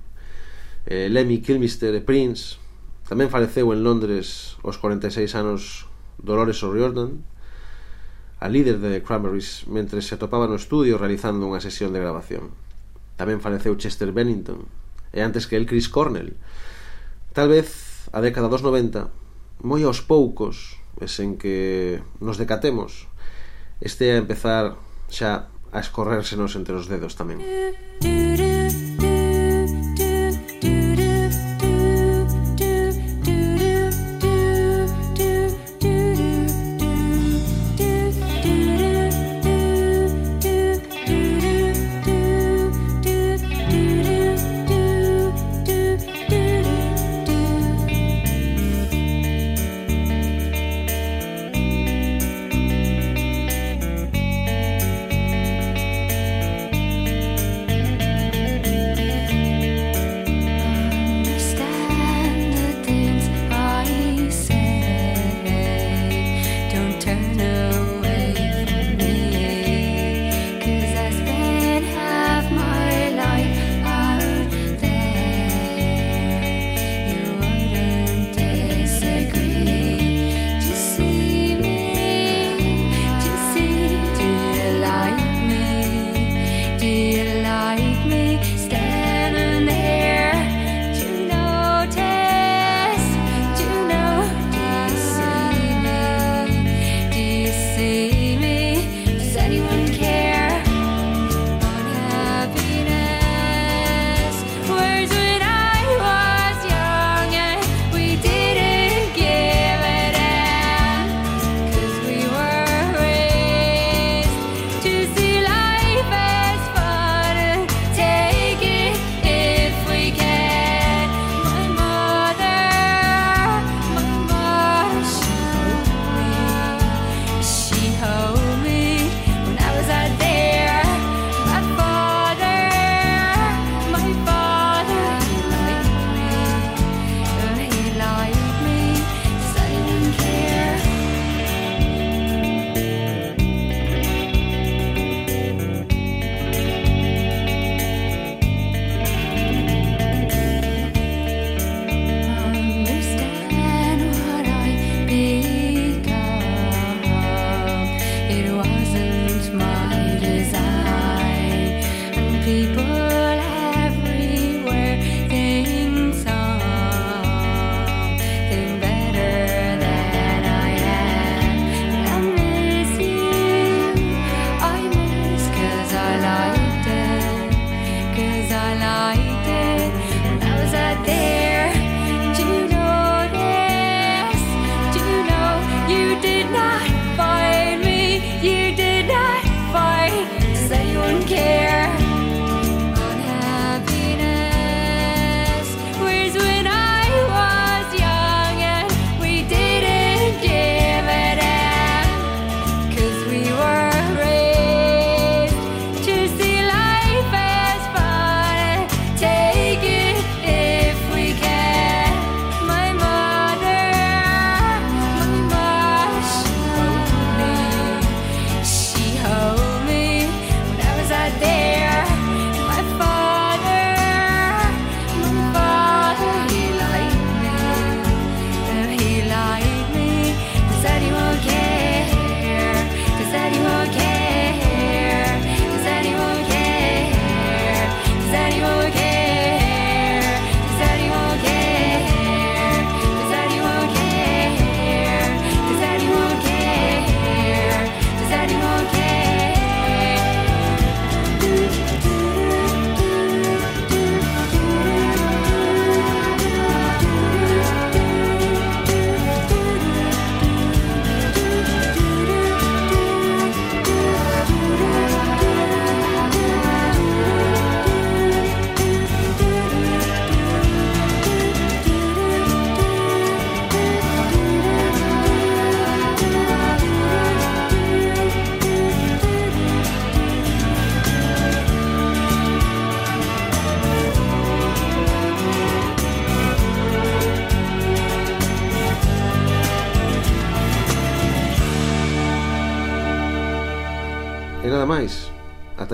eh, 0.87 1.11
Lemmy 1.11 1.43
Kilmister 1.43 1.93
e 1.93 2.01
Prince, 2.01 2.62
Tamén 3.03 3.27
faleceu 3.27 3.75
en 3.75 3.83
Londres 3.83 4.55
aos 4.63 4.79
46 4.79 5.35
anos 5.35 5.91
Dolores 6.17 6.63
O'Riordan, 6.63 7.23
a 8.39 8.47
líder 8.47 8.79
de 8.79 9.03
Cranberries, 9.03 9.67
mentre 9.67 9.99
se 9.99 10.15
atopaba 10.15 10.47
no 10.47 10.55
estudio 10.55 10.95
realizando 10.99 11.47
unha 11.47 11.59
sesión 11.59 11.91
de 11.91 11.99
grabación. 11.99 12.55
Tamén 13.19 13.43
faleceu 13.43 13.75
Chester 13.75 14.15
Bennington, 14.15 14.67
e 15.11 15.19
antes 15.19 15.47
que 15.47 15.59
el 15.59 15.67
Chris 15.67 15.91
Cornell. 15.91 16.35
Tal 17.35 17.51
vez 17.51 18.07
a 18.15 18.19
década 18.23 18.47
dos 18.47 18.63
90, 18.63 19.11
moi 19.63 19.83
aos 19.83 20.03
poucos, 20.03 20.79
e 20.99 21.07
sen 21.11 21.35
que 21.35 21.99
nos 22.23 22.39
decatemos, 22.39 23.11
este 23.83 24.15
a 24.15 24.19
empezar 24.19 24.79
xa 25.11 25.51
a 25.75 25.79
escorrérsenos 25.83 26.55
entre 26.55 26.79
os 26.79 26.87
dedos 26.87 27.19
tamén. 27.19 27.43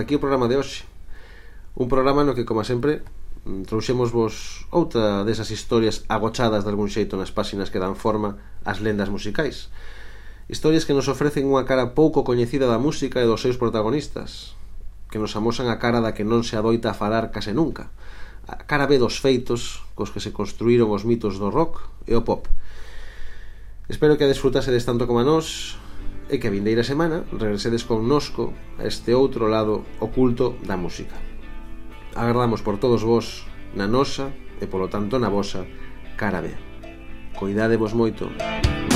aquí 0.10 0.18
o 0.18 0.26
programa 0.26 0.50
de 0.50 0.58
hoxe. 0.58 0.90
Un 1.78 1.86
programa 1.86 2.26
no 2.26 2.34
que, 2.34 2.42
como 2.42 2.66
sempre, 2.66 3.06
mm, 3.46 3.70
trouxemos 3.70 4.10
vos 4.10 4.66
outra 4.74 5.22
desas 5.22 5.54
historias 5.54 6.02
agochadas 6.10 6.66
de 6.66 6.70
algún 6.74 6.90
xeito 6.90 7.14
nas 7.14 7.30
páxinas 7.30 7.70
que 7.70 7.78
dan 7.78 7.94
forma 7.94 8.42
ás 8.66 8.82
lendas 8.82 9.14
musicais. 9.14 9.70
Historias 10.50 10.90
que 10.90 10.98
nos 10.98 11.06
ofrecen 11.14 11.46
unha 11.46 11.62
cara 11.70 11.94
pouco 11.94 12.26
coñecida 12.26 12.66
da 12.66 12.82
música 12.82 13.22
e 13.22 13.30
dos 13.30 13.46
seus 13.46 13.62
protagonistas 13.62 14.58
Que 15.14 15.22
nos 15.22 15.38
amosan 15.38 15.70
a 15.70 15.78
cara 15.78 16.02
da 16.02 16.18
que 16.18 16.26
non 16.26 16.42
se 16.42 16.58
adoita 16.58 16.90
a 16.90 16.98
falar 16.98 17.30
case 17.30 17.54
nunca 17.54 17.94
A 18.50 18.66
cara 18.66 18.90
B 18.90 18.98
dos 18.98 19.22
feitos 19.22 19.86
cos 19.94 20.10
que 20.10 20.18
se 20.18 20.34
construíron 20.34 20.90
os 20.90 21.06
mitos 21.06 21.38
do 21.38 21.54
rock 21.54 21.86
e 22.10 22.18
o 22.18 22.26
pop. 22.26 22.50
Espero 23.86 24.18
que 24.18 24.26
a 24.26 24.32
desfrutase 24.34 24.74
tanto 24.82 25.06
como 25.06 25.22
a 25.22 25.26
nós 25.26 25.78
e 26.30 26.38
que 26.38 26.48
a 26.48 26.54
vindeira 26.54 26.86
semana 26.86 27.26
regresedes 27.34 27.84
connosco 27.84 28.54
a 28.78 28.86
este 28.86 29.18
outro 29.18 29.50
lado 29.50 29.84
oculto 30.00 30.56
da 30.62 30.78
música. 30.78 31.18
Agardamos 32.14 32.62
por 32.62 32.78
todos 32.78 33.02
vos 33.02 33.50
na 33.74 33.90
nosa 33.90 34.30
e 34.62 34.66
polo 34.70 34.88
tanto 34.88 35.18
na 35.18 35.34
vosa 35.34 35.66
cara 36.16 36.40
B. 36.46 36.54
Coidadevos 37.34 37.98
moito. 37.98 38.30
Música 38.30 38.89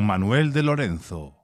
Manuel 0.00 0.52
de 0.52 0.62
Lorenzo. 0.62 1.37